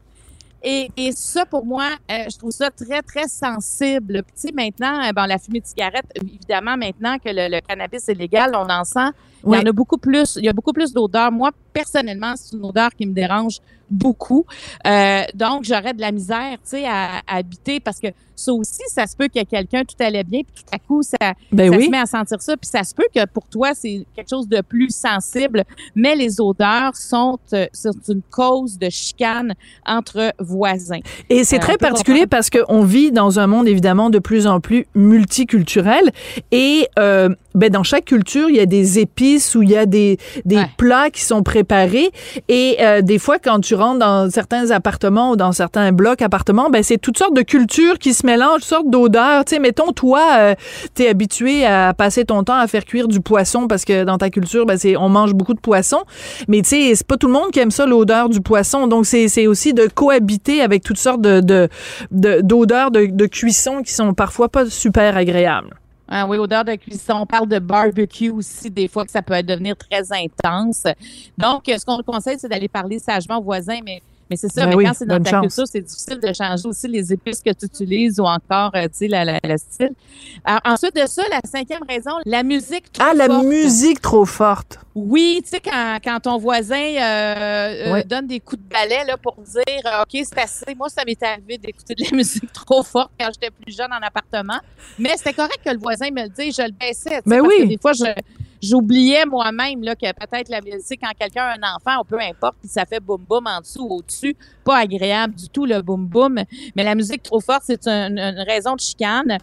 Et, 0.67 0.89
et 0.97 1.11
ça, 1.11 1.45
pour 1.45 1.63
moi, 1.63 1.89
euh, 2.11 2.23
je 2.27 2.37
trouve 2.39 2.49
ça 2.49 2.71
très, 2.71 3.03
très 3.03 3.27
sensible. 3.27 4.23
Puis, 4.23 4.33
tu 4.35 4.41
sais, 4.47 4.51
maintenant, 4.51 4.99
euh, 5.07 5.11
bon, 5.15 5.25
la 5.25 5.37
fumée 5.37 5.59
de 5.59 5.65
cigarette, 5.67 6.05
évidemment, 6.15 6.75
maintenant 6.75 7.17
que 7.19 7.29
le, 7.29 7.55
le 7.55 7.61
cannabis 7.61 8.09
est 8.09 8.15
légal, 8.15 8.51
on 8.55 8.67
en 8.67 8.83
sent. 8.83 9.11
Il 9.43 9.49
Oui. 9.49 9.57
y 9.59 9.61
en 9.61 9.65
a 9.69 9.71
beaucoup 9.71 9.97
plus. 9.99 10.37
Il 10.37 10.45
y 10.45 10.49
a 10.49 10.53
beaucoup 10.53 10.73
plus 10.73 10.91
d'odeurs. 10.91 11.31
Moi, 11.31 11.51
personnellement, 11.71 12.33
c'est 12.35 12.55
une 12.57 12.65
odeur 12.65 12.89
qui 12.97 13.05
me 13.05 13.13
dérange 13.13 13.59
beaucoup. 13.89 14.45
Euh, 14.87 15.21
donc, 15.33 15.63
j'aurais 15.63 15.93
de 15.93 16.01
la 16.01 16.11
misère, 16.11 16.53
tu 16.63 16.77
sais, 16.77 16.85
à, 16.85 17.17
à 17.27 17.37
habiter 17.37 17.79
parce 17.79 17.99
que 17.99 18.07
ça 18.37 18.51
aussi, 18.51 18.81
ça 18.89 19.07
se 19.07 19.15
peut 19.15 19.29
que 19.33 19.41
quelqu'un 19.45 19.83
tout 19.85 19.95
allait 20.03 20.23
bien, 20.25 20.41
puis 20.41 20.63
tout 20.63 20.75
à 20.75 20.77
coup, 20.77 21.01
ça, 21.03 21.15
Ben 21.53 21.71
ça 21.71 21.77
oui. 21.77 21.85
se 21.85 21.89
met 21.89 21.99
à 21.99 22.05
sentir 22.05 22.41
ça. 22.41 22.57
Puis 22.57 22.69
ça 22.69 22.83
se 22.83 22.93
peut 22.93 23.05
que 23.15 23.25
pour 23.27 23.47
toi, 23.47 23.73
c'est 23.73 24.05
quelque 24.13 24.29
chose 24.29 24.49
de 24.49 24.59
plus 24.61 24.89
sensible, 24.93 25.63
mais 25.95 26.15
les 26.17 26.41
odeurs 26.41 26.95
sont, 26.97 27.39
euh, 27.53 27.65
sont 27.71 27.91
une 28.09 28.21
cause 28.29 28.77
de 28.77 28.89
chicane 28.89 29.53
entre 29.85 30.33
voisins. 30.39 30.99
Et 31.29 31.45
c'est 31.45 31.55
Euh, 31.57 31.59
très 31.59 31.77
particulier 31.77 32.27
parce 32.27 32.49
qu'on 32.49 32.83
vit 32.83 33.11
dans 33.13 33.39
un 33.39 33.47
monde 33.47 33.67
évidemment 33.69 34.09
de 34.09 34.19
plus 34.19 34.47
en 34.47 34.59
plus 34.59 34.85
multiculturel 34.95 36.11
et 36.51 36.87
euh, 36.99 37.29
ben, 37.55 37.69
dans 37.69 37.83
chaque 37.83 38.05
culture, 38.05 38.49
il 38.49 38.55
y 38.57 38.59
a 38.59 38.65
des 38.65 38.99
épices 38.99 39.55
ou 39.55 39.63
il 39.63 39.71
y 39.71 39.77
a 39.77 39.85
des, 39.85 40.17
des 40.45 40.57
Ouais. 40.57 40.69
plats 40.77 41.09
qui 41.09 41.21
sont 41.21 41.41
préparés 41.43 42.11
et 42.49 42.77
euh, 42.81 43.01
des 43.01 43.17
fois 43.19 43.39
quand 43.39 43.59
tu 43.59 43.75
rentres 43.75 43.99
dans 43.99 44.29
certains 44.29 44.71
appartements 44.71 45.31
ou 45.31 45.35
dans 45.35 45.51
certains 45.51 45.91
blocs 45.91 46.21
appartements, 46.21 46.69
ben 46.69 46.83
c'est 46.83 46.97
toutes 46.97 47.17
sortes 47.17 47.35
de 47.35 47.41
cultures 47.41 47.97
qui 47.99 48.13
se 48.13 48.25
mélangent, 48.25 48.61
toutes 48.61 48.63
sortes 48.65 48.89
d'odeurs. 48.89 49.45
Tu 49.45 49.55
sais, 49.55 49.59
mettons 49.59 49.91
toi, 49.91 50.21
euh, 50.37 50.55
t'es 50.93 51.07
habitué 51.09 51.65
à 51.65 51.93
passer 51.93 52.25
ton 52.25 52.43
temps 52.43 52.57
à 52.57 52.67
faire 52.67 52.85
cuire 52.85 53.07
du 53.07 53.21
poisson 53.21 53.67
parce 53.67 53.85
que 53.85 54.03
dans 54.03 54.17
ta 54.17 54.29
culture, 54.29 54.65
ben 54.65 54.77
c'est 54.77 54.95
on 54.97 55.09
mange 55.09 55.33
beaucoup 55.33 55.53
de 55.53 55.59
poisson, 55.59 55.99
mais 56.47 56.61
tu 56.61 56.69
sais, 56.69 56.95
c'est 56.95 57.07
pas 57.07 57.17
tout 57.17 57.27
le 57.27 57.33
monde 57.33 57.51
qui 57.51 57.59
aime 57.59 57.71
ça 57.71 57.85
l'odeur 57.85 58.29
du 58.29 58.41
poisson. 58.41 58.87
Donc 58.87 59.05
c'est 59.05 59.27
c'est 59.27 59.47
aussi 59.47 59.73
de 59.73 59.87
cohabiter 59.87 60.61
avec 60.61 60.83
toutes 60.83 60.97
sortes 60.99 61.21
de 61.21 61.39
de- 61.41 61.69
de- 62.11 62.41
d'odeurs 62.41 62.91
de, 62.91 63.05
de 63.07 63.25
cuisson 63.25 63.81
qui 63.83 63.93
sont 63.93 64.13
parfois 64.13 64.49
pas 64.49 64.65
super 64.69 65.15
agréables. 65.17 65.69
Ah 66.07 66.27
oui, 66.27 66.37
odeur 66.37 66.63
de 66.63 66.75
cuisson. 66.75 67.13
On 67.21 67.25
parle 67.25 67.47
de 67.47 67.59
barbecue 67.59 68.29
aussi, 68.29 68.69
des 68.69 68.87
fois 68.87 69.05
que 69.05 69.11
ça 69.11 69.21
peut 69.21 69.41
devenir 69.41 69.75
très 69.75 70.03
intense. 70.11 70.83
Donc, 71.37 71.63
ce 71.65 71.83
qu'on 71.83 71.97
le 71.97 72.03
conseille, 72.03 72.37
c'est 72.39 72.47
d'aller 72.47 72.67
parler 72.67 72.99
sagement 72.99 73.39
aux 73.39 73.43
voisins, 73.43 73.79
mais 73.83 74.01
Mais 74.29 74.37
c'est 74.37 74.47
ça, 74.51 74.61
Ben 74.63 74.69
mais 74.69 74.75
oui, 74.75 74.85
quand 74.85 74.93
c'est 74.95 75.05
dans 75.05 75.21
ta 75.21 75.29
chance. 75.29 75.41
culture, 75.41 75.67
c'est 75.67 75.81
difficile 75.81 76.19
de 76.19 76.33
changer 76.33 76.67
aussi 76.67 76.87
les 76.87 77.13
épices 77.13 77.41
que 77.41 77.51
tu 77.53 77.65
utilises 77.67 78.19
ou 78.19 78.23
encore, 78.25 78.71
euh, 78.75 78.83
tu 78.85 78.89
sais, 78.93 79.07
la, 79.07 79.23
la- 79.23 79.39
le 79.43 79.55
style. 79.57 79.91
Alors, 80.43 80.61
ensuite 80.65 80.95
de 80.95 81.05
ça, 81.05 81.21
la 81.29 81.41
cinquième 81.47 81.83
raison, 81.87 82.11
la 82.25 82.41
musique. 82.41 82.91
trop 82.91 83.05
Ah, 83.07 83.13
la 83.13 83.27
forte. 83.27 83.45
musique 83.45 84.01
trop 84.01 84.25
forte. 84.25 84.79
Oui, 84.95 85.41
tu 85.43 85.49
sais, 85.49 85.59
quand, 85.59 85.97
quand 86.03 86.19
ton 86.21 86.37
voisin 86.39 86.75
euh, 86.75 87.95
euh, 87.97 88.03
donne 88.03 88.25
des 88.27 88.39
coups 88.39 88.61
de 88.63 88.67
balai 88.67 89.03
là, 89.05 89.17
pour 89.17 89.35
dire 89.35 89.63
euh, 89.85 90.01
OK, 90.03 90.09
c'est 90.27 90.39
assez. 90.39 90.73
Moi, 90.75 90.89
ça 90.89 91.03
m'est 91.05 91.21
arrivé 91.21 91.57
d'écouter 91.59 91.93
de 91.93 92.03
la 92.09 92.11
musique 92.17 92.51
trop 92.51 92.81
forte 92.81 93.11
quand 93.19 93.27
j'étais 93.33 93.51
plus 93.51 93.75
jeune 93.75 93.91
en 93.93 94.03
appartement. 94.05 94.59
Mais 94.97 95.13
c'était 95.17 95.33
correct 95.33 95.59
que 95.63 95.69
le 95.71 95.77
voisin 95.79 96.09
me 96.11 96.23
le 96.23 96.29
dise, 96.29 96.55
je 96.57 96.63
le 96.63 96.71
baissais. 96.71 97.09
tu 97.09 97.15
sais, 97.15 97.21
Ben 97.25 97.41
parce 97.41 97.53
oui. 97.53 97.63
que 97.63 97.67
des 97.69 97.77
fois, 97.77 97.93
je- 97.93 98.03
j'oubliais 98.69 99.25
moi-même 99.25 99.83
là, 99.83 99.95
que 99.95 100.11
peut-être 100.13 100.49
la 100.49 100.61
musique, 100.61 100.99
quand 101.01 101.11
quelqu'un 101.17 101.43
a 101.43 101.53
un 101.55 101.75
enfant, 101.75 102.01
ou 102.01 102.03
peu 102.03 102.19
importe, 102.19 102.55
puis 102.59 102.69
ça 102.69 102.85
fait 102.85 102.99
boum 102.99 103.21
boum 103.27 103.45
en 103.47 103.59
dessous 103.61 103.83
ou 103.83 103.95
au-dessus, 103.95 104.35
pas 104.63 104.77
agréable 104.77 105.35
du 105.35 105.49
tout 105.49 105.65
le 105.65 105.81
boum 105.81 106.05
boum. 106.05 106.43
Mais 106.75 106.83
la 106.83 106.95
musique 106.95 107.23
trop 107.23 107.39
forte, 107.39 107.63
c'est 107.65 107.87
une, 107.87 108.17
une 108.17 108.39
raison 108.47 108.75
de 108.75 108.79
chicane. 108.79 109.37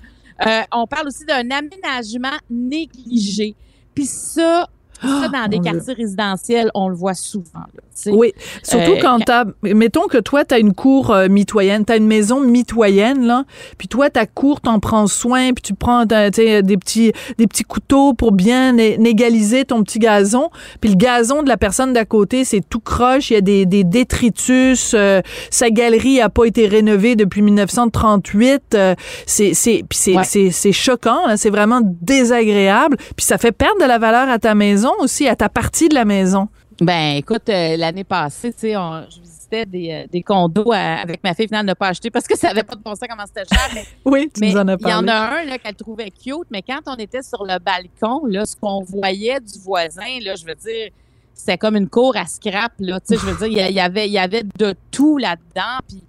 Euh, 0.46 0.62
on 0.72 0.86
parle 0.86 1.08
aussi 1.08 1.24
d'un 1.24 1.48
aménagement 1.50 2.36
négligé. 2.50 3.54
Puis 3.94 4.06
ça, 4.06 4.68
ça, 5.00 5.28
dans 5.28 5.48
des 5.48 5.58
Dieu. 5.58 5.72
quartiers 5.72 5.94
résidentiels, 5.94 6.70
on 6.74 6.88
le 6.88 6.96
voit 6.96 7.14
souvent. 7.14 7.60
là, 7.74 7.82
Oui, 8.06 8.32
surtout 8.62 8.92
Euh, 8.92 9.00
quand 9.00 9.18
t'as, 9.24 9.44
mettons 9.62 10.06
que 10.08 10.18
toi, 10.18 10.44
t'as 10.44 10.58
une 10.58 10.72
cour 10.74 11.10
euh, 11.10 11.28
mitoyenne, 11.28 11.84
t'as 11.84 11.96
une 11.96 12.06
maison 12.06 12.40
mitoyenne, 12.40 13.26
là, 13.26 13.44
puis 13.78 13.88
toi, 13.88 14.08
ta 14.10 14.26
cour, 14.26 14.60
t'en 14.60 14.78
prends 14.80 15.06
soin, 15.06 15.52
puis 15.52 15.62
tu 15.62 15.74
prends 15.74 16.04
des 16.06 16.30
petits, 16.76 17.12
des 17.38 17.46
petits 17.46 17.64
couteaux 17.64 18.14
pour 18.14 18.32
bien 18.32 18.76
égaliser 18.78 19.64
ton 19.64 19.82
petit 19.82 19.98
gazon, 19.98 20.50
puis 20.80 20.90
le 20.90 20.96
gazon 20.96 21.42
de 21.42 21.48
la 21.48 21.56
personne 21.56 21.92
d'à 21.92 22.04
côté, 22.04 22.44
c'est 22.44 22.60
tout 22.68 22.80
croche, 22.80 23.30
il 23.30 23.34
y 23.34 23.36
a 23.36 23.40
des, 23.40 23.66
des 23.66 23.84
détritus, 23.84 24.92
euh, 24.94 25.20
sa 25.50 25.70
galerie 25.70 26.20
a 26.20 26.28
pas 26.28 26.44
été 26.44 26.66
rénovée 26.66 27.14
depuis 27.16 27.42
1938, 27.42 28.62
euh, 28.74 28.94
c'est, 29.26 29.54
c'est, 29.54 29.84
c'est, 29.90 30.16
Ouais. 30.16 30.24
c'est, 30.24 30.50
c'est 30.50 30.72
choquant, 30.72 31.20
hein, 31.26 31.36
c'est 31.36 31.50
vraiment 31.50 31.80
désagréable, 31.82 32.96
puis 33.16 33.24
ça 33.26 33.38
fait 33.38 33.52
perdre 33.52 33.80
de 33.80 33.86
la 33.86 33.98
valeur 33.98 34.28
à 34.28 34.38
ta 34.38 34.54
maison 34.54 34.92
aussi, 35.00 35.28
à 35.28 35.36
ta 35.36 35.48
partie 35.48 35.88
de 35.88 35.94
la 35.94 36.04
maison. 36.04 36.48
Ben, 36.84 37.16
écoute, 37.16 37.48
euh, 37.48 37.76
l'année 37.76 38.04
passée, 38.04 38.52
tu 38.52 38.60
sais, 38.60 38.76
on- 38.76 39.04
je 39.08 39.20
visitais 39.20 39.64
des, 39.66 39.90
euh, 39.92 40.06
des 40.10 40.22
condos 40.22 40.72
à- 40.72 40.96
avec 41.02 41.22
ma 41.22 41.32
fille, 41.34 41.46
finalement, 41.46 41.70
ne 41.70 41.74
pas 41.74 41.88
acheter 41.88 42.10
parce 42.10 42.26
que 42.26 42.36
ça 42.36 42.48
n'avait 42.48 42.62
pas 42.64 42.74
de 42.74 42.82
bon 42.82 42.94
sens 42.94 43.06
comment 43.08 43.24
c'était 43.26 43.44
cher. 43.54 43.68
Mais, 43.74 43.84
Oui, 44.04 44.30
tu 44.34 44.40
mais 44.40 44.50
nous 44.52 44.58
en 44.58 44.66
as 44.68 44.76
il 44.80 44.88
y 44.88 44.92
en 44.92 45.06
a 45.06 45.14
un 45.14 45.44
là, 45.44 45.58
qu'elle 45.58 45.74
trouvait 45.76 46.10
cute, 46.10 46.48
mais 46.50 46.62
quand 46.62 46.80
on 46.86 46.96
était 46.96 47.22
sur 47.22 47.44
le 47.44 47.58
balcon, 47.60 48.26
là, 48.26 48.44
ce 48.46 48.56
qu'on 48.56 48.82
voyait 48.82 49.38
du 49.40 49.58
voisin, 49.60 50.18
là, 50.22 50.34
je 50.34 50.44
veux 50.44 50.54
dire, 50.56 50.90
c'était 51.34 51.58
comme 51.58 51.76
une 51.76 51.88
cour 51.88 52.16
à 52.16 52.26
scrap, 52.26 52.72
là. 52.80 52.98
Tu 53.00 53.14
sais, 53.14 53.20
je 53.20 53.30
veux 53.30 53.48
dire, 53.48 53.66
il 53.68 53.74
y 53.74 53.80
avait, 53.80 54.06
il 54.08 54.12
y 54.12 54.18
avait 54.18 54.42
de 54.42 54.74
tout 54.90 55.18
là-dedans, 55.18 55.78
puis 55.86 56.02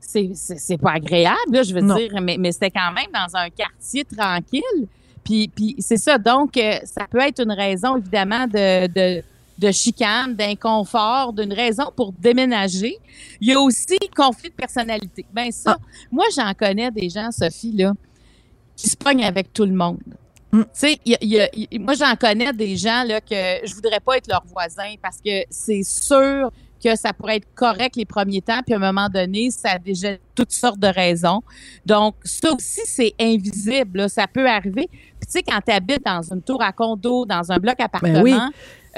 c'est, 0.00 0.30
c'est, 0.34 0.58
c'est 0.58 0.78
pas 0.78 0.92
agréable, 0.92 1.36
là, 1.52 1.62
je 1.62 1.72
veux 1.74 1.80
Non. 1.80 1.94
dire, 1.96 2.10
mais, 2.20 2.36
mais 2.38 2.52
c'était 2.52 2.70
quand 2.70 2.92
même 2.92 3.08
dans 3.14 3.34
un 3.38 3.48
quartier 3.50 4.04
tranquille. 4.04 4.88
Puis, 5.24 5.48
puis 5.54 5.74
c'est 5.78 5.96
ça, 5.98 6.16
donc, 6.18 6.56
euh, 6.56 6.78
ça 6.84 7.06
peut 7.10 7.20
être 7.20 7.42
une 7.42 7.52
raison, 7.52 7.96
évidemment, 7.96 8.46
de, 8.46 8.86
de, 8.88 9.22
de 9.58 9.70
chicane, 9.72 10.34
d'inconfort, 10.34 11.32
d'une 11.32 11.52
raison 11.52 11.84
pour 11.96 12.12
déménager. 12.12 12.96
Il 13.40 13.48
y 13.48 13.52
a 13.52 13.60
aussi 13.60 13.98
conflit 14.16 14.50
de 14.50 14.54
personnalité. 14.54 15.26
Ben 15.32 15.50
ça, 15.50 15.76
moi, 16.12 16.24
j'en 16.34 16.52
connais 16.54 16.90
des 16.90 17.08
gens, 17.08 17.30
Sophie, 17.30 17.72
là, 17.72 17.92
qui 18.76 18.88
se 18.88 18.96
pognent 18.96 19.24
avec 19.24 19.52
tout 19.52 19.64
le 19.64 19.72
monde. 19.74 19.98
Mm. 20.52 20.62
Tu 20.62 20.68
sais, 20.72 20.98
il 21.04 21.12
y 21.12 21.14
a- 21.14 21.18
il 21.20 21.28
y 21.28 21.40
a- 21.40 21.50
il- 21.72 21.80
moi, 21.80 21.94
j'en 21.94 22.14
connais 22.14 22.52
des 22.52 22.76
gens 22.76 23.02
là, 23.04 23.20
que 23.20 23.66
je 23.66 23.74
voudrais 23.74 24.00
pas 24.00 24.16
être 24.16 24.28
leur 24.28 24.44
voisin 24.46 24.94
parce 25.02 25.18
que 25.18 25.42
c'est 25.50 25.82
sûr 25.82 26.50
que 26.82 26.94
ça 26.94 27.12
pourrait 27.12 27.36
être 27.38 27.48
correct 27.56 27.96
les 27.96 28.04
premiers 28.04 28.40
temps, 28.40 28.60
puis 28.64 28.72
à 28.72 28.76
un 28.76 28.80
moment 28.80 29.08
donné, 29.08 29.50
ça 29.50 29.72
a 29.72 29.78
déjà 29.80 30.10
toutes 30.36 30.52
sortes 30.52 30.78
de 30.78 30.86
raisons. 30.86 31.42
Donc, 31.84 32.14
ça 32.22 32.52
aussi, 32.52 32.82
c'est 32.84 33.12
invisible. 33.20 33.98
là. 33.98 34.08
Ça 34.08 34.28
peut 34.28 34.48
arriver. 34.48 34.88
Puis, 34.88 35.26
tu 35.26 35.30
sais, 35.32 35.42
quand 35.42 35.58
tu 35.66 35.72
habites 35.72 36.04
dans 36.04 36.22
une 36.32 36.40
tour 36.40 36.62
à 36.62 36.70
condo, 36.70 37.26
dans 37.26 37.50
un 37.50 37.58
bloc 37.58 37.80
appartement, 37.80 38.22
Ben 38.22 38.22
oui. 38.22 38.32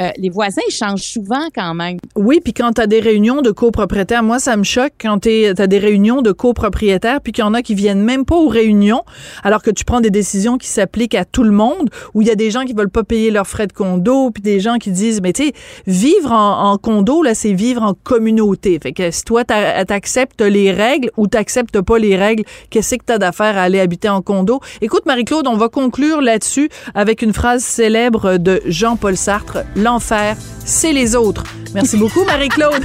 Euh, 0.01 0.11
les 0.17 0.31
voisins, 0.31 0.63
ils 0.69 0.73
changent 0.73 1.03
souvent 1.03 1.47
quand 1.55 1.75
même. 1.75 1.99
Oui, 2.17 2.41
puis 2.43 2.53
quand 2.53 2.73
tu 2.73 2.81
as 2.81 2.87
des 2.87 3.01
réunions 3.01 3.43
de 3.43 3.51
copropriétaires, 3.51 4.23
moi, 4.23 4.39
ça 4.39 4.57
me 4.57 4.65
choque 4.65 4.93
quand 5.01 5.21
tu 5.21 5.47
as 5.47 5.67
des 5.67 5.79
réunions 5.79 6.23
de 6.23 6.33
copropriétaires, 6.33 7.21
puis 7.21 7.33
qu'il 7.33 7.45
y 7.45 7.47
en 7.47 7.55
a 7.55 7.63
qui 7.63 7.75
viennent 7.75 8.03
même 8.03 8.25
pas 8.25 8.37
aux 8.37 8.49
réunions, 8.49 9.03
alors 9.43 9.63
que 9.63 9.71
tu 9.71 9.85
prends 9.85 10.01
des 10.01 10.11
décisions 10.11 10.59
qui 10.59 10.69
s'appliquent 10.69 11.15
à 11.15 11.25
tout 11.25 11.43
le 11.43 11.51
monde, 11.51 11.91
où 12.15 12.23
il 12.23 12.29
y 12.29 12.31
a 12.31 12.35
des 12.35 12.51
gens 12.51 12.65
qui 12.65 12.73
veulent 12.73 12.91
pas 12.91 13.05
payer 13.05 13.31
leurs 13.31 13.47
frais 13.47 13.67
de 13.67 13.73
condo, 13.73 14.31
puis 14.31 14.43
des 14.43 14.61
gens 14.61 14.79
qui 14.79 14.91
disent, 14.91 15.21
mais 15.23 15.33
tu 15.33 15.47
sais, 15.47 15.53
vivre 15.87 16.33
en, 16.33 16.77
condo, 16.79 17.23
là, 17.23 17.35
c'est 17.35 17.53
vivre 17.53 17.83
en 17.83 17.95
communauté. 17.95 18.79
Fait 18.83 18.93
que 18.93 19.11
si 19.11 19.25
toi, 19.25 19.45
t'a- 19.45 19.85
t'acceptes 19.85 20.41
les 20.41 20.73
règles 20.73 21.11
ou 21.17 21.27
t'acceptes 21.27 21.81
pas 21.81 21.99
les 21.99 22.17
règles, 22.17 22.45
qu'est-ce 22.71 22.95
que 22.95 23.05
t'as 23.05 23.19
d'affaire 23.19 23.59
à 23.59 23.63
aller 23.63 23.81
habiter 23.81 24.09
en 24.09 24.23
condo? 24.23 24.61
Écoute, 24.81 25.05
Marie-Claude, 25.07 25.47
on 25.47 25.57
va 25.57 25.69
conclure 25.69 26.21
là-dessus 26.21 26.69
avec 26.95 27.23
une 27.23 27.33
phrase 27.33 27.63
célèbre 27.63 28.39
de 28.39 28.61
Jean-Paul 28.67 29.17
Sartre, 29.17 29.59
l'enfer, 29.91 30.37
c'est 30.65 30.93
les 30.93 31.17
autres. 31.17 31.43
Merci 31.75 31.97
beaucoup, 31.97 32.25
Marie-Claude. 32.25 32.85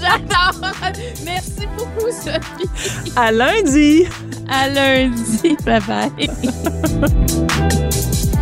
J'adore! 0.00 0.72
Merci 1.24 1.66
beaucoup, 1.76 2.10
Sophie. 2.10 3.12
À 3.16 3.32
lundi. 3.32 4.04
À 4.48 4.68
lundi. 4.68 5.56
Bye 5.64 5.80
bye. 5.88 6.30